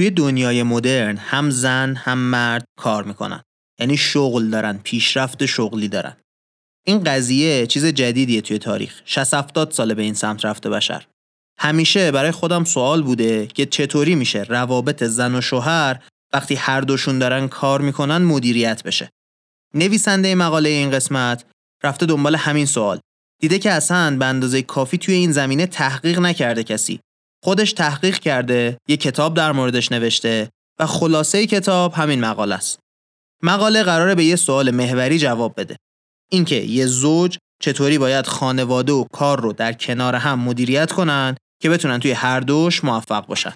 توی 0.00 0.10
دنیای 0.10 0.62
مدرن 0.62 1.16
هم 1.16 1.50
زن 1.50 1.94
هم 1.94 2.18
مرد 2.18 2.64
کار 2.78 3.04
می‌کنن. 3.04 3.42
یعنی 3.80 3.96
شغل 3.96 4.50
دارن 4.50 4.80
پیشرفت 4.84 5.46
شغلی 5.46 5.88
دارن. 5.88 6.16
این 6.86 7.04
قضیه 7.04 7.66
چیز 7.66 7.86
جدیدیه 7.86 8.40
توی 8.40 8.58
تاریخ. 8.58 9.02
60 9.04 9.34
70 9.34 9.70
ساله 9.72 9.94
به 9.94 10.02
این 10.02 10.14
سمت 10.14 10.44
رفته 10.44 10.70
بشر. 10.70 11.06
همیشه 11.58 12.10
برای 12.10 12.30
خودم 12.30 12.64
سوال 12.64 13.02
بوده 13.02 13.46
که 13.46 13.66
چطوری 13.66 14.14
میشه 14.14 14.42
روابط 14.42 15.04
زن 15.04 15.34
و 15.34 15.40
شوهر 15.40 16.02
وقتی 16.32 16.54
هر 16.54 16.80
دوشون 16.80 17.18
دارن 17.18 17.48
کار 17.48 17.80
می‌کنن 17.80 18.18
مدیریت 18.18 18.82
بشه. 18.82 19.10
نویسنده 19.74 20.34
مقاله 20.34 20.68
این 20.68 20.90
قسمت 20.90 21.44
رفته 21.84 22.06
دنبال 22.06 22.34
همین 22.34 22.66
سوال. 22.66 23.00
دیده 23.40 23.58
که 23.58 23.70
اصلا 23.70 24.16
به 24.18 24.24
اندازه 24.24 24.62
کافی 24.62 24.98
توی 24.98 25.14
این 25.14 25.32
زمینه 25.32 25.66
تحقیق 25.66 26.18
نکرده 26.18 26.64
کسی. 26.64 27.00
خودش 27.42 27.72
تحقیق 27.72 28.18
کرده 28.18 28.78
یه 28.88 28.96
کتاب 28.96 29.34
در 29.34 29.52
موردش 29.52 29.92
نوشته 29.92 30.50
و 30.80 30.86
خلاصه 30.86 31.46
کتاب 31.46 31.92
همین 31.92 32.20
مقاله 32.20 32.54
است. 32.54 32.78
مقاله 33.42 33.82
قراره 33.82 34.14
به 34.14 34.24
یه 34.24 34.36
سوال 34.36 34.70
محوری 34.70 35.18
جواب 35.18 35.60
بده. 35.60 35.76
اینکه 36.30 36.56
یه 36.56 36.86
زوج 36.86 37.38
چطوری 37.62 37.98
باید 37.98 38.26
خانواده 38.26 38.92
و 38.92 39.04
کار 39.12 39.40
رو 39.40 39.52
در 39.52 39.72
کنار 39.72 40.14
هم 40.14 40.38
مدیریت 40.38 40.92
کنن 40.92 41.36
که 41.62 41.70
بتونن 41.70 41.98
توی 41.98 42.12
هر 42.12 42.40
دوش 42.40 42.84
موفق 42.84 43.26
باشن. 43.26 43.54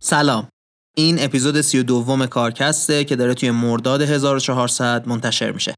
سلام. 0.00 0.53
این 0.96 1.24
اپیزود 1.24 1.60
سی 1.60 1.78
و 1.78 1.82
دوم 1.82 2.26
کارکسته 2.26 3.04
که 3.04 3.16
داره 3.16 3.34
توی 3.34 3.50
مرداد 3.50 4.02
1400 4.02 5.08
منتشر 5.08 5.52
میشه 5.52 5.74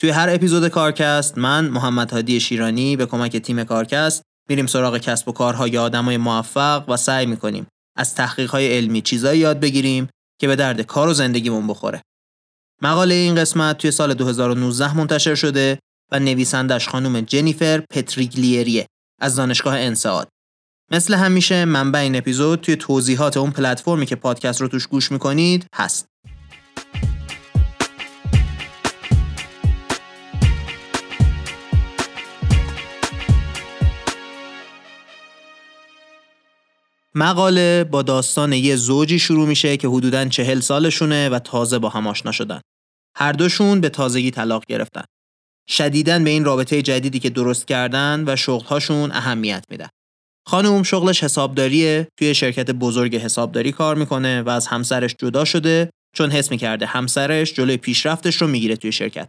توی 0.00 0.10
هر 0.10 0.28
اپیزود 0.30 0.68
کارکست 0.68 1.38
من 1.38 1.68
محمد 1.68 2.10
هادی 2.10 2.40
شیرانی 2.40 2.96
به 2.96 3.06
کمک 3.06 3.36
تیم 3.36 3.64
کارکست 3.64 4.22
میریم 4.48 4.66
سراغ 4.66 4.98
کسب 4.98 5.28
و 5.28 5.32
کارهای 5.32 5.78
آدمای 5.78 6.16
موفق 6.16 6.88
و 6.88 6.96
سعی 6.96 7.26
می‌کنیم 7.26 7.66
از 7.96 8.14
تحقیقهای 8.14 8.76
علمی 8.76 9.02
چیزایی 9.02 9.40
یاد 9.40 9.60
بگیریم 9.60 10.08
که 10.40 10.46
به 10.46 10.56
درد 10.56 10.80
کار 10.80 11.08
و 11.08 11.14
زندگیمون 11.14 11.66
بخوره. 11.66 12.02
مقاله 12.82 13.14
این 13.14 13.34
قسمت 13.34 13.78
توی 13.78 13.90
سال 13.90 14.14
2019 14.14 14.96
منتشر 14.96 15.34
شده 15.34 15.78
و 16.12 16.18
نویسندش 16.18 16.88
خانم 16.88 17.20
جنیفر 17.20 17.82
پتریگلیریه 17.90 18.86
از 19.20 19.36
دانشگاه 19.36 19.74
انسعاد. 19.74 20.28
مثل 20.90 21.14
همیشه 21.14 21.64
منبع 21.64 21.98
این 21.98 22.16
اپیزود 22.16 22.60
توی 22.60 22.76
توضیحات 22.76 23.36
اون 23.36 23.50
پلتفرمی 23.50 24.06
که 24.06 24.16
پادکست 24.16 24.60
رو 24.60 24.68
توش 24.68 24.86
گوش 24.86 25.12
می‌کنید 25.12 25.66
هست. 25.74 26.08
مقاله 37.14 37.84
با 37.84 38.02
داستان 38.02 38.52
یه 38.52 38.76
زوجی 38.76 39.18
شروع 39.18 39.48
میشه 39.48 39.76
که 39.76 39.88
حدوداً 39.88 40.24
چهل 40.24 40.60
سالشونه 40.60 41.28
و 41.28 41.38
تازه 41.38 41.78
با 41.78 41.88
هم 41.88 42.06
آشنا 42.06 42.32
شدن. 42.32 42.60
هر 43.16 43.32
دوشون 43.32 43.80
به 43.80 43.88
تازگی 43.88 44.30
طلاق 44.30 44.64
گرفتن. 44.68 45.04
شدیداً 45.68 46.18
به 46.18 46.30
این 46.30 46.44
رابطه 46.44 46.82
جدیدی 46.82 47.18
که 47.18 47.30
درست 47.30 47.68
کردن 47.68 48.24
و 48.26 48.36
شغلهاشون 48.36 49.12
اهمیت 49.12 49.64
میدن. 49.70 49.88
خانم 50.48 50.82
شغلش 50.82 51.24
حسابداریه 51.24 52.08
توی 52.18 52.34
شرکت 52.34 52.70
بزرگ 52.70 53.16
حسابداری 53.16 53.72
کار 53.72 53.96
می‌کنه 53.96 54.42
و 54.42 54.48
از 54.48 54.66
همسرش 54.66 55.14
جدا 55.18 55.44
شده 55.44 55.90
چون 56.16 56.30
حس 56.30 56.50
می‌کرده 56.50 56.86
همسرش 56.86 57.52
جلوی 57.54 57.76
پیشرفتش 57.76 58.36
رو 58.36 58.46
می‌گیره 58.46 58.76
توی 58.76 58.92
شرکت. 58.92 59.28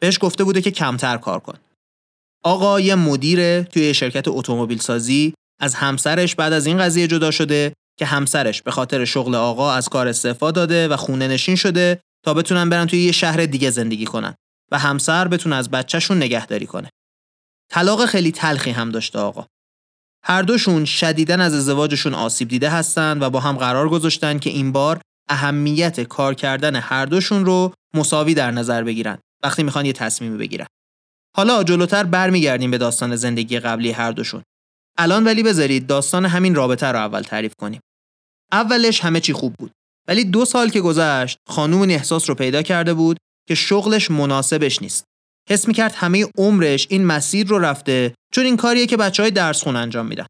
بهش 0.00 0.18
گفته 0.20 0.44
بوده 0.44 0.62
که 0.62 0.70
کمتر 0.70 1.16
کار 1.16 1.40
کن. 1.40 1.54
آقا 2.44 2.80
یه 2.80 2.94
مدیر 2.94 3.62
توی 3.62 3.94
شرکت 3.94 4.28
اتومبیل 4.28 4.78
سازی 4.78 5.34
از 5.60 5.74
همسرش 5.74 6.34
بعد 6.34 6.52
از 6.52 6.66
این 6.66 6.78
قضیه 6.78 7.06
جدا 7.06 7.30
شده 7.30 7.72
که 7.98 8.06
همسرش 8.06 8.62
به 8.62 8.70
خاطر 8.70 9.04
شغل 9.04 9.34
آقا 9.34 9.72
از 9.72 9.88
کار 9.88 10.08
استعفا 10.08 10.50
داده 10.50 10.88
و 10.88 10.96
خونه 10.96 11.28
نشین 11.28 11.56
شده 11.56 12.00
تا 12.24 12.34
بتونن 12.34 12.68
برن 12.68 12.86
توی 12.86 13.02
یه 13.02 13.12
شهر 13.12 13.46
دیگه 13.46 13.70
زندگی 13.70 14.04
کنن 14.04 14.34
و 14.72 14.78
همسر 14.78 15.28
بتونه 15.28 15.56
از 15.56 15.70
بچهشون 15.70 16.16
نگهداری 16.16 16.66
کنه. 16.66 16.90
طلاق 17.70 18.06
خیلی 18.06 18.32
تلخی 18.32 18.70
هم 18.70 18.90
داشته 18.90 19.18
آقا. 19.18 19.46
هر 20.26 20.42
دوشون 20.42 20.84
شدیدن 20.84 21.40
از 21.40 21.54
ازدواجشون 21.54 22.14
آسیب 22.14 22.48
دیده 22.48 22.70
هستن 22.70 23.22
و 23.22 23.30
با 23.30 23.40
هم 23.40 23.56
قرار 23.56 23.88
گذاشتن 23.88 24.38
که 24.38 24.50
این 24.50 24.72
بار 24.72 25.00
اهمیت 25.28 26.00
کار 26.00 26.34
کردن 26.34 26.76
هر 26.76 27.06
دوشون 27.06 27.44
رو 27.44 27.72
مساوی 27.94 28.34
در 28.34 28.50
نظر 28.50 28.84
بگیرن 28.84 29.18
وقتی 29.44 29.62
می‌خوان 29.62 29.86
یه 29.86 29.92
تصمیمی 29.92 30.38
بگیرن. 30.38 30.66
حالا 31.36 31.64
جلوتر 31.64 32.04
برمیگردیم 32.04 32.70
به 32.70 32.78
داستان 32.78 33.16
زندگی 33.16 33.58
قبلی 33.58 33.90
هر 33.90 34.12
دوشون. 34.12 34.42
الان 34.98 35.24
ولی 35.24 35.42
بذارید 35.42 35.86
داستان 35.86 36.26
همین 36.26 36.54
رابطه 36.54 36.86
رو 36.86 36.98
اول 36.98 37.22
تعریف 37.22 37.52
کنیم. 37.60 37.80
اولش 38.52 39.00
همه 39.00 39.20
چی 39.20 39.32
خوب 39.32 39.54
بود. 39.58 39.72
ولی 40.08 40.24
دو 40.24 40.44
سال 40.44 40.68
که 40.68 40.80
گذشت 40.80 41.38
خانوم 41.48 41.80
این 41.80 41.90
احساس 41.90 42.28
رو 42.28 42.34
پیدا 42.34 42.62
کرده 42.62 42.94
بود 42.94 43.16
که 43.48 43.54
شغلش 43.54 44.10
مناسبش 44.10 44.82
نیست. 44.82 45.04
حس 45.48 45.68
می‌کرد 45.68 45.94
همه 45.94 46.26
عمرش 46.38 46.86
این 46.90 47.04
مسیر 47.04 47.46
رو 47.46 47.58
رفته 47.58 48.14
چون 48.32 48.44
این 48.44 48.56
کاریه 48.56 48.86
که 48.86 48.96
بچه 48.96 49.22
های 49.22 49.32
درس 49.32 49.62
خون 49.62 49.76
انجام 49.76 50.06
میدن. 50.06 50.26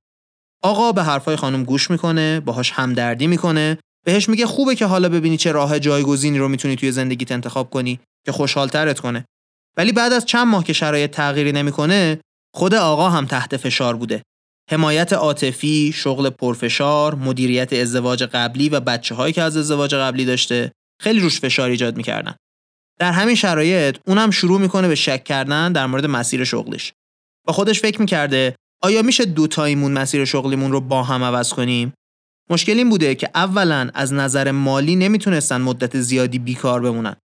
آقا 0.63 0.93
به 0.93 1.03
حرفای 1.03 1.37
خانم 1.37 1.65
گوش 1.65 1.91
می‌کنه، 1.91 2.41
باهاش 2.41 2.71
همدردی 2.71 3.27
می‌کنه، 3.27 3.79
بهش 4.07 4.29
میگه 4.29 4.47
خوبه 4.47 4.75
که 4.75 4.87
حالا 4.87 5.09
ببینی 5.09 5.37
چه 5.37 5.53
راه 5.53 5.79
جایگزینی 5.79 6.39
رو 6.39 6.49
می‌تونی 6.49 6.77
توی 6.77 6.93
زندگیت 6.93 7.33
انتخاب 7.33 7.71
کنی 7.71 8.01
که 8.27 8.33
خوشحالترت 8.33 9.01
کنه. 9.01 9.25
ولی 9.77 9.93
بعد 9.93 10.13
از 10.13 10.27
چند 10.27 10.47
ماه 10.47 10.65
که 10.65 10.73
شرایط 10.73 11.11
تغییری 11.11 11.53
نمی‌کنه، 11.53 12.21
خود 12.55 12.75
آقا 12.75 13.11
هم 13.11 13.27
تحت 13.27 13.57
فشار 13.57 13.97
بوده 13.97 14.23
حمایت 14.71 15.13
عاطفی، 15.13 15.93
شغل 15.95 16.31
پرفشار، 16.31 17.15
مدیریت 17.15 17.73
ازدواج 17.73 18.23
قبلی 18.23 18.69
و 18.69 18.81
بچه 18.81 19.15
هایی 19.15 19.33
که 19.33 19.43
از 19.43 19.57
ازدواج 19.57 19.95
قبلی 19.95 20.25
داشته 20.25 20.73
خیلی 21.01 21.21
روش 21.21 21.41
فشار 21.41 21.71
ایجاد 21.71 21.97
می‌کردن. 21.97 22.35
در 22.99 23.13
همین 23.13 23.35
شرایط 23.35 23.99
اونم 24.07 24.31
شروع 24.31 24.61
می‌کنه 24.61 24.89
به 24.89 24.95
شک 24.95 25.25
کردن 25.25 25.73
در 25.73 25.87
مورد 25.87 26.07
مسیر 26.07 26.45
شغلش. 26.45 26.93
با 27.47 27.53
خودش 27.53 27.81
فکر 27.81 28.01
می‌کرده 28.01 28.57
آیا 28.83 29.03
میشه 29.03 29.25
دو 29.25 29.47
تایمون 29.47 29.93
مسیر 29.93 30.25
شغلیمون 30.25 30.73
رو 30.73 30.81
با 30.81 31.03
هم 31.03 31.23
عوض 31.23 31.53
کنیم؟ 31.53 31.93
مشکل 32.51 32.79
این 32.79 32.91
بوده 32.91 33.15
که 33.15 33.31
اولا 33.35 33.91
از 33.95 34.13
نظر 34.13 34.51
مالی 34.51 34.97
نمی‌تونستن 34.97 35.61
مدت 35.61 36.01
زیادی 36.01 36.39
بیکار 36.39 36.81
بمونن. 36.81 37.17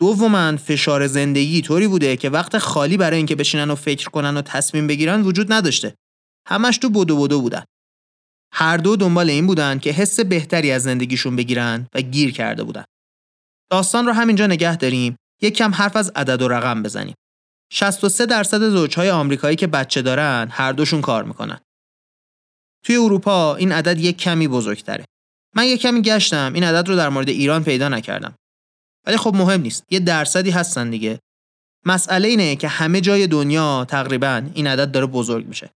دوما 0.00 0.56
فشار 0.56 1.06
زندگی 1.06 1.62
طوری 1.62 1.88
بوده 1.88 2.16
که 2.16 2.30
وقت 2.30 2.58
خالی 2.58 2.96
برای 2.96 3.16
اینکه 3.16 3.34
بشینن 3.34 3.70
و 3.70 3.74
فکر 3.74 4.10
کنن 4.10 4.36
و 4.36 4.42
تصمیم 4.42 4.86
بگیرن 4.86 5.22
وجود 5.22 5.52
نداشته. 5.52 5.94
همش 6.48 6.78
تو 6.78 6.90
بدو 6.90 7.22
بدو 7.22 7.40
بودن. 7.40 7.64
هر 8.52 8.76
دو 8.76 8.96
دنبال 8.96 9.30
این 9.30 9.46
بودن 9.46 9.78
که 9.78 9.90
حس 9.90 10.20
بهتری 10.20 10.70
از 10.70 10.82
زندگیشون 10.82 11.36
بگیرن 11.36 11.86
و 11.94 12.00
گیر 12.00 12.32
کرده 12.32 12.64
بودن. 12.64 12.84
داستان 13.70 14.06
رو 14.06 14.12
همینجا 14.12 14.46
نگه 14.46 14.76
داریم. 14.76 15.16
یک 15.42 15.56
کم 15.56 15.74
حرف 15.74 15.96
از 15.96 16.12
عدد 16.16 16.42
و 16.42 16.48
رقم 16.48 16.82
بزنیم. 16.82 17.14
63 17.72 18.26
درصد 18.26 18.68
زوجهای 18.68 19.10
آمریکایی 19.10 19.56
که 19.56 19.66
بچه 19.66 20.02
دارن 20.02 20.48
هر 20.50 20.72
دوشون 20.72 21.00
کار 21.00 21.24
می‌کنن. 21.24 21.60
توی 22.84 22.96
اروپا 22.96 23.56
این 23.56 23.72
عدد 23.72 24.00
یک 24.00 24.18
کمی 24.18 24.48
بزرگتره. 24.48 25.04
من 25.56 25.64
یک 25.64 25.80
کمی 25.80 26.02
گشتم 26.02 26.52
این 26.54 26.64
عدد 26.64 26.88
رو 26.88 26.96
در 26.96 27.08
مورد 27.08 27.28
ایران 27.28 27.64
پیدا 27.64 27.88
نکردم. 27.88 28.34
ولی 29.06 29.16
خب 29.16 29.34
مهم 29.34 29.60
نیست. 29.60 29.84
یه 29.90 29.98
درصدی 29.98 30.50
هستن 30.50 30.90
دیگه. 30.90 31.18
مسئله 31.86 32.28
اینه 32.28 32.56
که 32.56 32.68
همه 32.68 33.00
جای 33.00 33.26
دنیا 33.26 33.84
تقریبا 33.88 34.42
این 34.54 34.66
عدد 34.66 34.90
داره 34.90 35.06
بزرگ 35.06 35.46
میشه. 35.46 35.70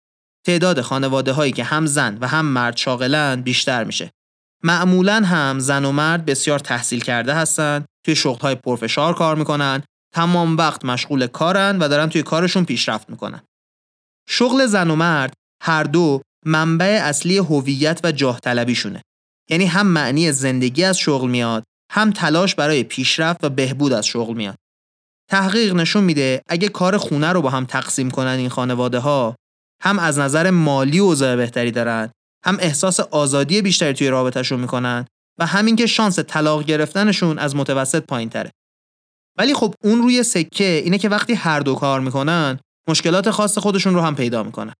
تعداد 0.45 0.81
خانواده 0.81 1.31
هایی 1.31 1.51
که 1.51 1.63
هم 1.63 1.85
زن 1.85 2.17
و 2.21 2.27
هم 2.27 2.45
مرد 2.45 2.77
شاغلن 2.77 3.41
بیشتر 3.41 3.83
میشه. 3.83 4.11
معمولا 4.63 5.21
هم 5.25 5.59
زن 5.59 5.85
و 5.85 5.91
مرد 5.91 6.25
بسیار 6.25 6.59
تحصیل 6.59 6.99
کرده 6.99 7.33
هستن، 7.33 7.85
توی 8.05 8.15
شغل 8.15 8.39
های 8.39 8.55
پرفشار 8.55 9.13
کار 9.13 9.35
می‌کنن، 9.35 9.83
تمام 10.15 10.57
وقت 10.57 10.85
مشغول 10.85 11.27
کارن 11.27 11.79
و 11.79 11.87
دارن 11.87 12.09
توی 12.09 12.23
کارشون 12.23 12.65
پیشرفت 12.65 13.09
می‌کنن. 13.09 13.41
شغل 14.29 14.65
زن 14.65 14.89
و 14.89 14.95
مرد 14.95 15.33
هر 15.63 15.83
دو 15.83 16.21
منبع 16.45 16.99
اصلی 17.03 17.37
هویت 17.37 17.99
و 18.03 18.11
جاه 18.11 18.39
طلبیشونه. 18.39 19.01
یعنی 19.49 19.65
هم 19.65 19.87
معنی 19.87 20.31
زندگی 20.31 20.83
از 20.83 20.97
شغل 20.97 21.29
میاد، 21.29 21.63
هم 21.91 22.11
تلاش 22.11 22.55
برای 22.55 22.83
پیشرفت 22.83 23.43
و 23.43 23.49
بهبود 23.49 23.93
از 23.93 24.05
شغل 24.05 24.33
میاد. 24.33 24.55
تحقیق 25.31 25.73
نشون 25.73 26.03
میده 26.03 26.41
اگه 26.47 26.69
کار 26.69 26.97
خونه 26.97 27.31
رو 27.31 27.41
با 27.41 27.49
هم 27.49 27.65
تقسیم 27.65 28.11
کنن 28.11 28.27
این 28.27 28.49
خانواده 28.49 28.99
ها 28.99 29.35
هم 29.81 29.99
از 29.99 30.19
نظر 30.19 30.49
مالی 30.49 30.99
اوضاع 30.99 31.35
بهتری 31.35 31.71
دارن 31.71 32.11
هم 32.45 32.57
احساس 32.59 32.99
آزادی 32.99 33.61
بیشتری 33.61 33.93
توی 33.93 34.07
رابطهشون 34.07 34.59
می‌کنن 34.59 35.05
و 35.39 35.45
همین 35.45 35.75
که 35.75 35.85
شانس 35.85 36.19
طلاق 36.19 36.63
گرفتنشون 36.63 37.39
از 37.39 37.55
متوسط 37.55 38.03
پایین 38.05 38.29
تره. 38.29 38.51
ولی 39.37 39.53
خب 39.53 39.73
اون 39.83 40.01
روی 40.01 40.23
سکه 40.23 40.81
اینه 40.83 40.97
که 40.97 41.09
وقتی 41.09 41.33
هر 41.33 41.59
دو 41.59 41.75
کار 41.75 41.99
می‌کنن 41.99 42.59
مشکلات 42.87 43.31
خاص 43.31 43.57
خودشون 43.57 43.93
رو 43.93 44.01
هم 44.01 44.15
پیدا 44.15 44.43
می‌کنن. 44.43 44.73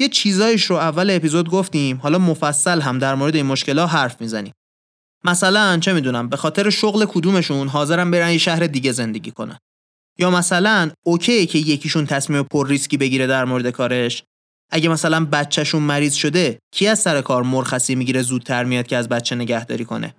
یه 0.00 0.08
چیزایش 0.08 0.64
رو 0.64 0.76
اول 0.76 1.10
اپیزود 1.10 1.50
گفتیم 1.50 1.96
حالا 1.96 2.18
مفصل 2.18 2.80
هم 2.80 2.98
در 2.98 3.14
مورد 3.14 3.36
این 3.36 3.46
مشکلات 3.46 3.90
حرف 3.90 4.20
می‌زنیم. 4.20 4.52
مثلا 5.24 5.78
چه 5.78 5.92
می‌دونم 5.92 6.28
به 6.28 6.36
خاطر 6.36 6.70
شغل 6.70 7.04
کدومشون 7.04 7.68
حاضرن 7.68 8.10
برن 8.10 8.32
یه 8.32 8.38
شهر 8.38 8.66
دیگه 8.66 8.92
زندگی 8.92 9.30
کنن 9.30 9.58
یا 10.18 10.30
مثلا 10.30 10.90
okay 11.06 11.46
که 11.46 11.58
یکیشون 11.58 12.06
تصمیم 12.06 12.42
پر 12.42 12.68
ریسکی 12.68 12.96
بگیره 12.96 13.26
در 13.26 13.44
مورد 13.44 13.70
کارش 13.70 14.22
اگه 14.70 14.88
مثلا 14.88 15.24
بچهشون 15.24 15.82
مریض 15.82 16.14
شده 16.14 16.58
کی 16.72 16.86
از 16.86 16.98
سر 16.98 17.20
کار 17.20 17.42
مرخصی 17.42 17.94
می‌گیره 17.94 18.22
زودتر 18.22 18.64
میاد 18.64 18.86
که 18.86 18.96
از 18.96 19.08
بچه 19.08 19.34
نگهداری 19.36 19.84
کنه؟ 19.84 20.14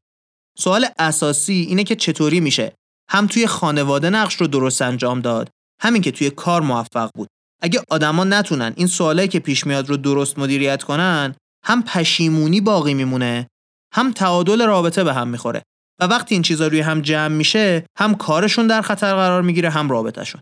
سوال 0.57 0.85
اساسی 0.99 1.53
اینه 1.53 1.83
که 1.83 1.95
چطوری 1.95 2.39
میشه؟ 2.39 2.73
هم 3.09 3.27
توی 3.27 3.47
خانواده 3.47 4.09
نقش 4.09 4.35
رو 4.35 4.47
درست 4.47 4.81
انجام 4.81 5.21
داد 5.21 5.49
همین 5.81 6.01
که 6.01 6.11
توی 6.11 6.29
کار 6.29 6.61
موفق 6.61 7.09
بود. 7.15 7.27
اگه 7.61 7.81
آدما 7.89 8.23
نتونن 8.23 8.73
این 8.75 8.87
سوالایی 8.87 9.27
که 9.27 9.39
پیش 9.39 9.67
میاد 9.67 9.89
رو 9.89 9.97
درست 9.97 10.39
مدیریت 10.39 10.83
کنن 10.83 11.35
هم 11.65 11.83
پشیمونی 11.83 12.61
باقی 12.61 12.93
میمونه 12.93 13.47
هم 13.93 14.11
تعادل 14.11 14.65
رابطه 14.65 15.03
به 15.03 15.13
هم 15.13 15.27
می‌خوره. 15.27 15.63
و 15.99 16.05
وقتی 16.05 16.35
این 16.35 16.41
چیزا 16.41 16.67
روی 16.67 16.79
هم 16.79 17.01
جمع 17.01 17.35
میشه 17.35 17.85
هم 17.97 18.15
کارشون 18.15 18.67
در 18.67 18.81
خطر 18.81 19.15
قرار 19.15 19.41
می‌گیره 19.41 19.69
هم 19.69 19.89
رابطهشون. 19.89 20.41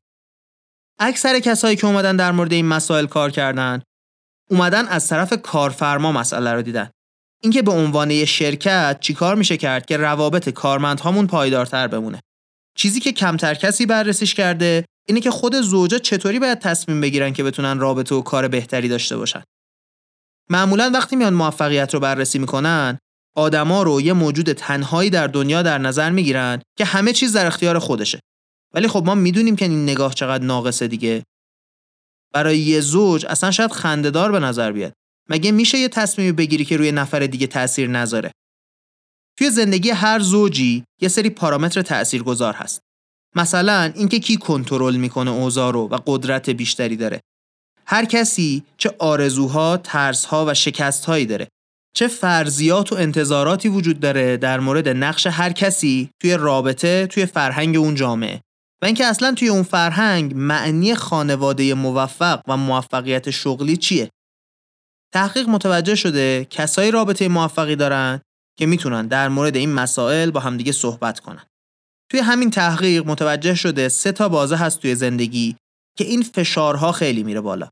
اکثر 0.99 1.39
کسایی 1.39 1.75
که 1.75 1.87
اومدن 1.87 2.15
در 2.15 2.31
مورد 2.31 2.53
این 2.53 2.65
مسائل 2.65 3.05
کار 3.05 3.31
کردن 3.31 3.81
اومدن 4.49 4.87
از 4.87 5.07
طرف 5.07 5.33
کارفرما 5.41 6.11
مسئله 6.11 6.53
رو 6.53 6.61
دیدن. 6.61 6.89
اینکه 7.41 7.61
به 7.61 7.71
عنوان 7.71 8.11
یه 8.11 8.25
شرکت 8.25 8.97
چیکار 8.99 9.35
میشه 9.35 9.57
کرد 9.57 9.85
که 9.85 9.97
روابط 9.97 10.49
کارمندهامون 10.49 11.27
پایدارتر 11.27 11.87
بمونه. 11.87 12.19
چیزی 12.77 12.99
که 12.99 13.11
کمتر 13.11 13.53
کسی 13.53 13.85
بررسیش 13.85 14.33
کرده 14.33 14.85
اینه 15.07 15.19
که 15.19 15.31
خود 15.31 15.61
زوجا 15.61 15.97
چطوری 15.97 16.39
باید 16.39 16.59
تصمیم 16.59 17.01
بگیرن 17.01 17.33
که 17.33 17.43
بتونن 17.43 17.79
رابطه 17.79 18.15
و 18.15 18.21
کار 18.21 18.47
بهتری 18.47 18.87
داشته 18.87 19.17
باشن. 19.17 19.43
معمولا 20.49 20.91
وقتی 20.93 21.15
میان 21.15 21.33
موفقیت 21.33 21.93
رو 21.93 21.99
بررسی 21.99 22.39
می‌کنن 22.39 22.97
آدما 23.35 23.83
رو 23.83 24.01
یه 24.01 24.13
موجود 24.13 24.53
تنهایی 24.53 25.09
در 25.09 25.27
دنیا 25.27 25.61
در 25.61 25.77
نظر 25.77 26.09
می‌گیرن 26.09 26.61
که 26.77 26.85
همه 26.85 27.13
چیز 27.13 27.33
در 27.33 27.45
اختیار 27.45 27.79
خودشه. 27.79 28.19
ولی 28.73 28.87
خب 28.87 29.03
ما 29.05 29.15
می‌دونیم 29.15 29.55
که 29.55 29.65
این 29.65 29.83
نگاه 29.83 30.13
چقدر 30.13 30.43
ناقصه 30.43 30.87
دیگه. 30.87 31.23
برای 32.33 32.59
یه 32.59 32.81
زوج 32.81 33.25
اصلا 33.25 33.51
شاید 33.51 33.71
خندهدار 33.71 34.31
به 34.31 34.39
نظر 34.39 34.71
بیاد. 34.71 34.93
مگه 35.29 35.51
میشه 35.51 35.77
یه 35.77 35.89
تصمیمی 35.89 36.31
بگیری 36.31 36.65
که 36.65 36.77
روی 36.77 36.91
نفر 36.91 37.19
دیگه 37.19 37.47
تاثیر 37.47 37.89
نذاره؟ 37.89 38.31
توی 39.37 39.49
زندگی 39.49 39.89
هر 39.89 40.19
زوجی 40.19 40.83
یه 41.01 41.09
سری 41.09 41.29
پارامتر 41.29 41.81
تاثیرگذار 41.81 42.53
هست. 42.53 42.79
مثلا 43.35 43.91
اینکه 43.95 44.19
کی 44.19 44.37
کنترل 44.37 44.95
می‌کنه 44.95 45.31
اوضاع 45.31 45.73
رو 45.73 45.87
و 45.87 45.97
قدرت 46.05 46.49
بیشتری 46.49 46.95
داره. 46.95 47.19
هر 47.85 48.05
کسی 48.05 48.63
چه 48.77 48.95
آرزوها، 48.99 49.77
ترسها 49.77 50.45
و 50.47 50.53
شکستهایی 50.53 51.25
داره. 51.25 51.47
چه 51.95 52.07
فرضیات 52.07 52.93
و 52.93 52.95
انتظاراتی 52.95 53.69
وجود 53.69 53.99
داره 53.99 54.37
در 54.37 54.59
مورد 54.59 54.89
نقش 54.89 55.27
هر 55.27 55.51
کسی 55.51 56.09
توی 56.21 56.33
رابطه 56.33 57.07
توی 57.07 57.25
فرهنگ 57.25 57.77
اون 57.77 57.95
جامعه. 57.95 58.41
و 58.81 58.85
اینکه 58.85 59.05
اصلا 59.05 59.33
توی 59.33 59.47
اون 59.47 59.63
فرهنگ 59.63 60.33
معنی 60.35 60.95
خانواده 60.95 61.73
موفق 61.73 62.41
و 62.47 62.57
موفقیت 62.57 63.29
شغلی 63.29 63.77
چیه؟ 63.77 64.09
تحقیق 65.13 65.49
متوجه 65.49 65.95
شده 65.95 66.47
کسایی 66.49 66.91
رابطه 66.91 67.27
موفقی 67.27 67.75
دارن 67.75 68.21
که 68.59 68.65
می‌تونن 68.65 69.07
در 69.07 69.29
مورد 69.29 69.55
این 69.55 69.73
مسائل 69.73 70.31
با 70.31 70.39
همدیگه 70.39 70.71
صحبت 70.71 71.19
کنن. 71.19 71.45
توی 72.11 72.19
همین 72.19 72.51
تحقیق 72.51 73.05
متوجه 73.05 73.55
شده 73.55 73.89
سه 73.89 74.11
تا 74.11 74.29
بازه 74.29 74.55
هست 74.55 74.79
توی 74.79 74.95
زندگی 74.95 75.55
که 75.97 76.03
این 76.03 76.21
فشارها 76.21 76.91
خیلی 76.91 77.23
میره 77.23 77.41
بالا. 77.41 77.69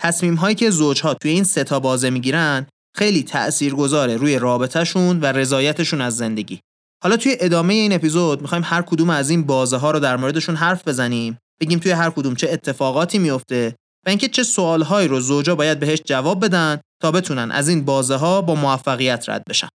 تصمیم 0.00 0.34
هایی 0.34 0.54
که 0.54 0.70
زوجها 0.70 1.14
توی 1.14 1.30
این 1.30 1.44
سه 1.44 1.64
تا 1.64 1.80
بازه 1.80 2.10
می‌گیرن 2.10 2.66
خیلی 2.96 3.22
تأثیر 3.22 3.74
گذاره 3.74 4.16
روی 4.16 4.38
رابطهشون 4.38 5.20
و 5.20 5.26
رضایتشون 5.26 6.00
از 6.00 6.16
زندگی. 6.16 6.60
حالا 7.02 7.16
توی 7.16 7.36
ادامه 7.40 7.74
این 7.74 7.92
اپیزود 7.92 8.42
می‌خوایم 8.42 8.64
هر 8.66 8.82
کدوم 8.82 9.10
از 9.10 9.30
این 9.30 9.42
بازه 9.46 9.76
ها 9.76 9.90
رو 9.90 10.00
در 10.00 10.16
موردشون 10.16 10.56
حرف 10.56 10.88
بزنیم 10.88 11.38
بگیم 11.60 11.78
توی 11.78 11.92
هر 11.92 12.10
کدوم 12.10 12.34
چه 12.34 12.48
اتفاقاتی 12.50 13.18
میفته 13.18 13.74
و 14.06 14.08
اینکه 14.08 14.28
چه 14.28 14.42
سوالهایی 14.42 15.08
رو 15.08 15.20
زوجا 15.20 15.54
باید 15.54 15.80
بهش 15.80 15.98
جواب 16.04 16.44
بدن 16.44 16.80
تا 17.02 17.12
بتونن 17.12 17.50
از 17.50 17.68
این 17.68 17.84
بازه 17.84 18.16
ها 18.16 18.42
با 18.42 18.54
موفقیت 18.54 19.28
رد 19.28 19.42
بشن. 19.48 19.68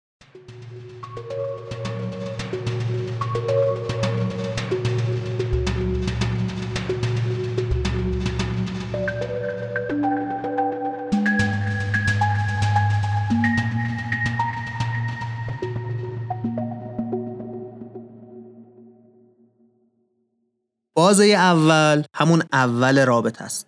بازه 21.14 21.26
اول 21.26 22.04
همون 22.16 22.44
اول 22.54 23.06
رابطه 23.06 23.44
است. 23.44 23.68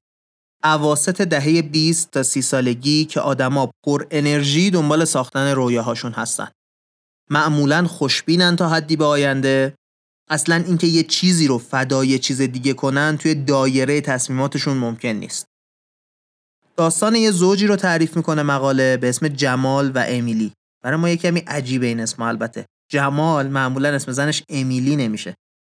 اواسط 0.64 1.22
دهه 1.22 1.62
20 1.62 2.12
تا 2.12 2.24
30 2.24 2.42
سالگی 2.42 3.06
که 3.06 3.20
آدما 3.20 3.72
پر 3.86 4.06
انرژی 4.12 4.72
دنبال 4.72 5.06
ساختن 5.06 5.54
رویاهاشون 5.54 6.12
هستن. 6.12 6.48
معمولا 7.30 7.88
خوشبینن 7.88 8.56
تا 8.56 8.70
حدی 8.70 8.96
به 8.96 9.06
آینده 9.06 9.76
اصلا 10.30 10.56
اینکه 10.56 10.88
یه 10.88 11.04
چیزی 11.04 11.48
رو 11.48 11.58
فدای 11.58 12.20
چیز 12.20 12.42
دیگه 12.42 12.74
کنن 12.74 13.18
توی 13.18 13.36
دایره 13.36 14.02
تصمیماتشون 14.02 14.78
ممکن 14.78 15.10
نیست. 15.10 15.46
داستان 16.78 17.16
یه 17.16 17.32
زوجی 17.32 17.68
رو 17.68 17.76
تعریف 17.76 18.18
می‌کنه 18.18 18.44
مقاله 18.44 18.98
به 18.98 19.10
اسم 19.10 19.28
جمال 19.28 19.92
و 19.96 20.04
امیلی. 20.08 20.54
برای 20.84 20.98
ما 20.98 21.10
یه 21.10 21.18
کمی 21.18 21.40
عجیبه 21.40 21.86
این 21.86 22.00
اسم 22.00 22.22
البته. 22.22 22.66
جمال 22.92 23.48
معمولا 23.48 23.90
اسم 23.90 24.12
زنش 24.12 24.44
امیلی 24.50 24.96
نمیشه. 24.96 25.36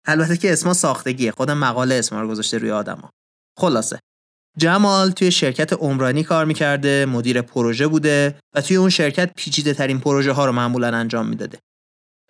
البته 0.06 0.36
که 0.36 0.52
اسما 0.52 0.74
ساختگیه. 0.74 1.30
خود 1.30 1.50
مقاله 1.50 1.94
اسما 1.94 2.20
رو 2.20 2.28
گذاشته 2.28 2.58
روی 2.58 2.70
آدما. 2.70 3.10
خلاصه. 3.58 3.98
جمال 4.58 5.10
توی 5.10 5.30
شرکت 5.30 5.72
عمرانی 5.72 6.22
کار 6.22 6.44
می‌کرده 6.44 7.06
مدیر 7.06 7.42
پروژه 7.42 7.86
بوده 7.86 8.38
و 8.54 8.60
توی 8.60 8.76
اون 8.76 8.90
شرکت 8.90 9.30
پیچیده 9.36 9.74
ترین 9.74 10.00
پروژه 10.00 10.32
ها 10.32 10.46
رو 10.46 10.52
معمولا 10.52 10.96
انجام 10.96 11.26
می‌داده. 11.26 11.58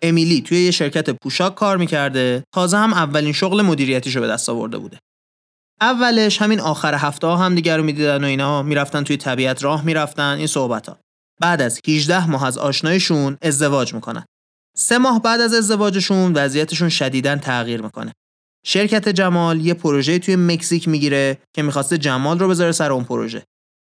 امیلی 0.01 0.41
توی 0.41 0.65
یه 0.65 0.71
شرکت 0.71 1.09
پوشاک 1.09 1.55
کار 1.55 1.77
می‌کرده. 1.77 2.43
تازه 2.53 2.77
هم 2.77 2.93
اولین 2.93 3.33
شغل 3.33 3.61
مدیریتیش 3.61 4.15
رو 4.15 4.21
به 4.21 4.27
دست 4.27 4.49
آورده 4.49 4.77
بوده. 4.77 4.99
اولش 5.81 6.41
همین 6.41 6.59
آخر 6.59 6.93
هفته 6.93 7.27
ها 7.27 7.37
هم 7.37 7.55
دیگر 7.55 7.77
رو 7.77 7.83
می‌دیدن 7.83 8.23
و 8.23 8.27
اینا. 8.27 8.63
می‌رفتن 8.63 9.03
توی 9.03 9.17
طبیعت 9.17 9.63
راه 9.63 9.85
می‌رفتن. 9.85 10.35
این 10.37 10.47
صحبت 10.47 10.89
ها 10.89 10.97
بعد 11.41 11.61
از 11.61 11.79
18 11.87 12.29
ماه 12.29 12.45
از 12.45 12.57
آشنایشون 12.57 13.37
ازدواج 13.41 13.93
می‌کنن. 13.93 14.25
سه 14.79 14.97
ماه 14.97 15.21
بعد 15.21 15.41
از 15.41 15.53
ازدواجشون 15.53 16.33
وضعیتشون 16.33 16.89
شدیدا 16.89 17.35
تغییر 17.35 17.81
می‌کنه. 17.81 18.13
شرکت 18.65 19.09
جمال 19.09 19.65
یه 19.65 19.73
پروژه 19.73 20.19
توی 20.19 20.35
مکزیک 20.35 20.87
می‌گیره 20.87 21.37
که 21.55 21.61
می‌خواسته 21.61 21.97
جمال 21.97 22.39
رو 22.39 22.47
بذاره 22.47 22.71
سر 22.71 22.91
اون 22.91 23.03
پروژه. 23.03 23.43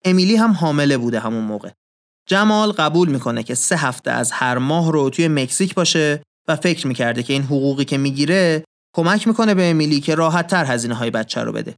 امیلی 0.06 0.36
هم 0.36 0.52
حامله 0.52 0.98
بوده 0.98 1.20
همون 1.20 1.44
موقع. 1.44 1.70
جمال 2.28 2.72
قبول 2.72 3.10
می‌کنه 3.10 3.44
که 3.44 3.56
سه 3.56 3.78
هفته 3.78 4.12
از 4.12 4.32
هر 4.32 4.58
ماه 4.58 4.92
رو 4.92 5.10
توی 5.10 5.28
مکزیک 5.28 5.74
باشه 5.74 6.24
و 6.48 6.56
فکر 6.56 6.88
می‌کرده 6.88 7.24
که 7.24 7.34
این 7.34 7.44
حقوقی 7.44 7.86
که 7.86 7.98
می‌گیره 7.98 8.64
کمک 8.96 9.28
می‌کنه 9.28 9.54
به 9.54 9.70
امیلی 9.70 10.00
که 10.00 10.16
راحت 10.16 10.48
تر 10.48 10.66
هزینه 10.66 10.96
های 10.96 11.12
بچه 11.12 11.44
رو 11.44 11.52
بده. 11.52 11.76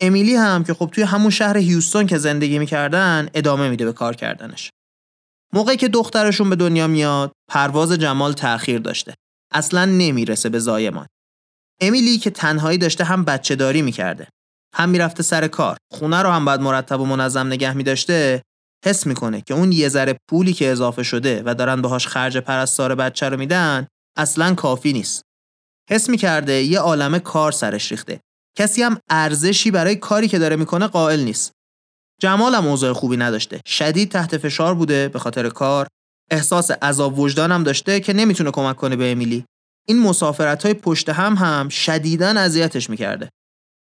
امیلی 0.00 0.34
هم 0.34 0.64
که 0.64 0.74
خب 0.74 0.90
توی 0.92 1.04
همون 1.04 1.30
شهر 1.30 1.56
هیوستون 1.56 2.06
که 2.06 2.18
زندگی 2.18 2.58
می‌کردن 2.58 3.28
ادامه 3.34 3.68
میده 3.68 3.84
به 3.84 3.92
کار 3.92 4.16
کردنش. 4.16 4.70
موقعی 5.54 5.76
که 5.76 5.88
دخترشون 5.88 6.50
به 6.50 6.56
دنیا 6.56 6.86
میاد 6.86 7.32
پرواز 7.50 7.92
جمال 7.92 8.32
تأخیر 8.32 8.78
داشته. 8.78 9.14
اصلا 9.52 9.84
نمی‌رسه 9.84 10.48
به 10.48 10.58
زایمان. 10.58 11.06
امیلی 11.80 12.18
که 12.18 12.30
تنهایی 12.30 12.78
داشته 12.78 13.04
هم 13.04 13.24
بچه 13.24 13.56
داری 13.56 13.82
می‌کرده. 13.82 14.28
هم 14.74 14.88
می‌رفته 14.88 15.22
سر 15.22 15.48
کار. 15.48 15.76
خونه 15.92 16.22
رو 16.22 16.30
هم 16.30 16.44
باید 16.44 16.60
مرتب 16.60 17.00
و 17.00 17.06
منظم 17.06 17.46
نگه 17.46 17.74
میداشته 17.74 18.42
حس 18.84 19.06
می‌کنه 19.06 19.40
که 19.40 19.54
اون 19.54 19.72
یه 19.72 19.88
ذره 19.88 20.16
پولی 20.30 20.52
که 20.52 20.70
اضافه 20.70 21.02
شده 21.02 21.42
و 21.46 21.54
دارن 21.54 21.82
باهاش 21.82 22.06
خرج 22.06 22.38
پرستار 22.38 22.94
بچه 22.94 23.28
رو 23.28 23.36
میدن 23.36 23.86
اصلا 24.16 24.54
کافی 24.54 24.92
نیست. 24.92 25.22
حس 25.90 26.08
می‌کرده 26.08 26.52
یه 26.52 26.78
عالمه 26.78 27.18
کار 27.18 27.52
سرش 27.52 27.90
ریخته. 27.90 28.20
کسی 28.58 28.82
هم 28.82 29.00
ارزشی 29.10 29.70
برای 29.70 29.96
کاری 29.96 30.28
که 30.28 30.38
داره 30.38 30.56
می‌کنه 30.56 30.86
قائل 30.86 31.20
نیست. 31.20 31.52
جمال 32.20 32.54
هم 32.54 32.66
اوضاع 32.66 32.92
خوبی 32.92 33.16
نداشته. 33.16 33.60
شدید 33.66 34.10
تحت 34.10 34.38
فشار 34.38 34.74
بوده 34.74 35.08
به 35.08 35.18
خاطر 35.18 35.48
کار. 35.48 35.86
احساس 36.30 36.70
عذاب 36.70 37.18
وجدانم 37.18 37.64
داشته 37.64 38.00
که 38.00 38.12
نمی‌تونه 38.12 38.50
کمک 38.50 38.76
کنه 38.76 38.96
به 38.96 39.12
امیلی. 39.12 39.44
این 39.88 39.98
مسافرت 39.98 40.62
های 40.62 40.74
پشت 40.74 41.08
هم 41.08 41.34
هم 41.34 41.68
شدیداً 41.68 42.26
اذیتش 42.26 42.90
می‌کرده. 42.90 43.28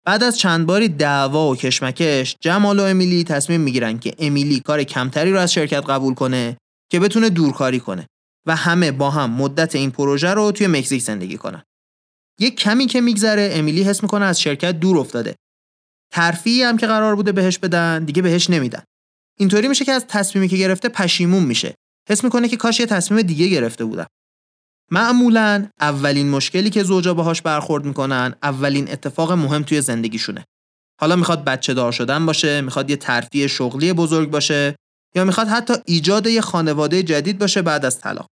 بعد 0.06 0.24
از 0.24 0.38
چند 0.38 0.66
باری 0.66 0.90
دعوا 0.90 1.50
و 1.50 1.56
کشمکش 1.56 2.36
جمال 2.42 2.80
و 2.80 2.84
امیلی 2.84 3.24
تصمیم 3.24 3.62
می‌گیرن 3.62 4.00
که 4.00 4.14
امیلی 4.20 4.60
کار 4.60 4.84
کمتری 4.84 5.32
رو 5.32 5.40
از 5.40 5.54
شرکت 5.54 5.90
قبول 5.90 6.14
کنه 6.14 6.58
که 6.92 7.00
بتونه 7.00 7.30
دورکاری 7.30 7.80
کنه 7.80 8.08
و 8.48 8.56
همه 8.56 8.92
با 8.92 9.10
هم 9.10 9.32
مدت 9.32 9.76
این 9.76 9.92
پروژه 9.92 10.30
رو 10.30 10.52
توی 10.52 10.68
مکزیک 10.68 11.02
زندگی 11.02 11.38
کنن. 11.38 11.64
یک 12.40 12.56
کمی 12.60 12.86
که 12.86 13.02
میگذره 13.02 13.50
امیلی 13.54 13.84
حس 13.84 14.04
می‌کنه 14.04 14.26
از 14.26 14.42
شرکت 14.42 14.80
دور 14.80 14.98
افتاده. 14.98 15.36
ترفیعی 16.14 16.64
هم 16.64 16.78
که 16.78 16.88
قرار 16.88 17.16
بوده 17.16 17.32
بهش 17.32 17.58
بدن 17.58 18.06
دیگه 18.06 18.22
بهش 18.22 18.50
نمیدن. 18.50 18.84
اینطوری 19.40 19.68
میشه 19.68 19.86
که 19.86 19.92
از 19.92 20.06
تصمیمی 20.08 20.48
که 20.48 20.58
گرفته 20.58 20.90
پشیمون 20.90 21.44
میشه. 21.44 21.76
حس 22.10 22.24
می‌کنه 22.24 22.48
که 22.48 22.58
کاش 22.58 22.80
یه 22.80 22.86
تصمیم 22.86 23.22
دیگه 23.22 23.48
گرفته 23.48 23.86
بودم 23.86 24.08
معمولا 24.92 25.68
اولین 25.80 26.30
مشکلی 26.30 26.70
که 26.70 26.84
زوجا 26.84 27.14
باهاش 27.14 27.42
برخورد 27.42 27.86
می‌کنن 27.86 28.36
اولین 28.44 28.92
اتفاق 28.92 29.32
مهم 29.32 29.64
توی 29.64 29.82
زندگیشونه. 29.82 30.46
حالا 31.02 31.16
می‌خواد 31.16 31.44
بچه 31.44 31.74
دار 31.74 31.92
شدن 31.92 32.26
باشه 32.26 32.62
می‌خواد 32.62 32.90
یه 32.90 32.96
ترفیع 32.96 33.48
شغلی 33.48 33.94
بزرگ 33.94 34.30
باشه 34.30 34.76
یا 35.16 35.24
می‌خواد 35.24 35.48
حتی 35.48 35.74
ایجاد 35.86 36.28
یه 36.28 36.42
خانواده 36.42 37.04
جدید 37.04 37.40
باشه 37.40 37.62
بعد 37.62 37.86
از 37.86 38.00
طلاق. 38.00 38.28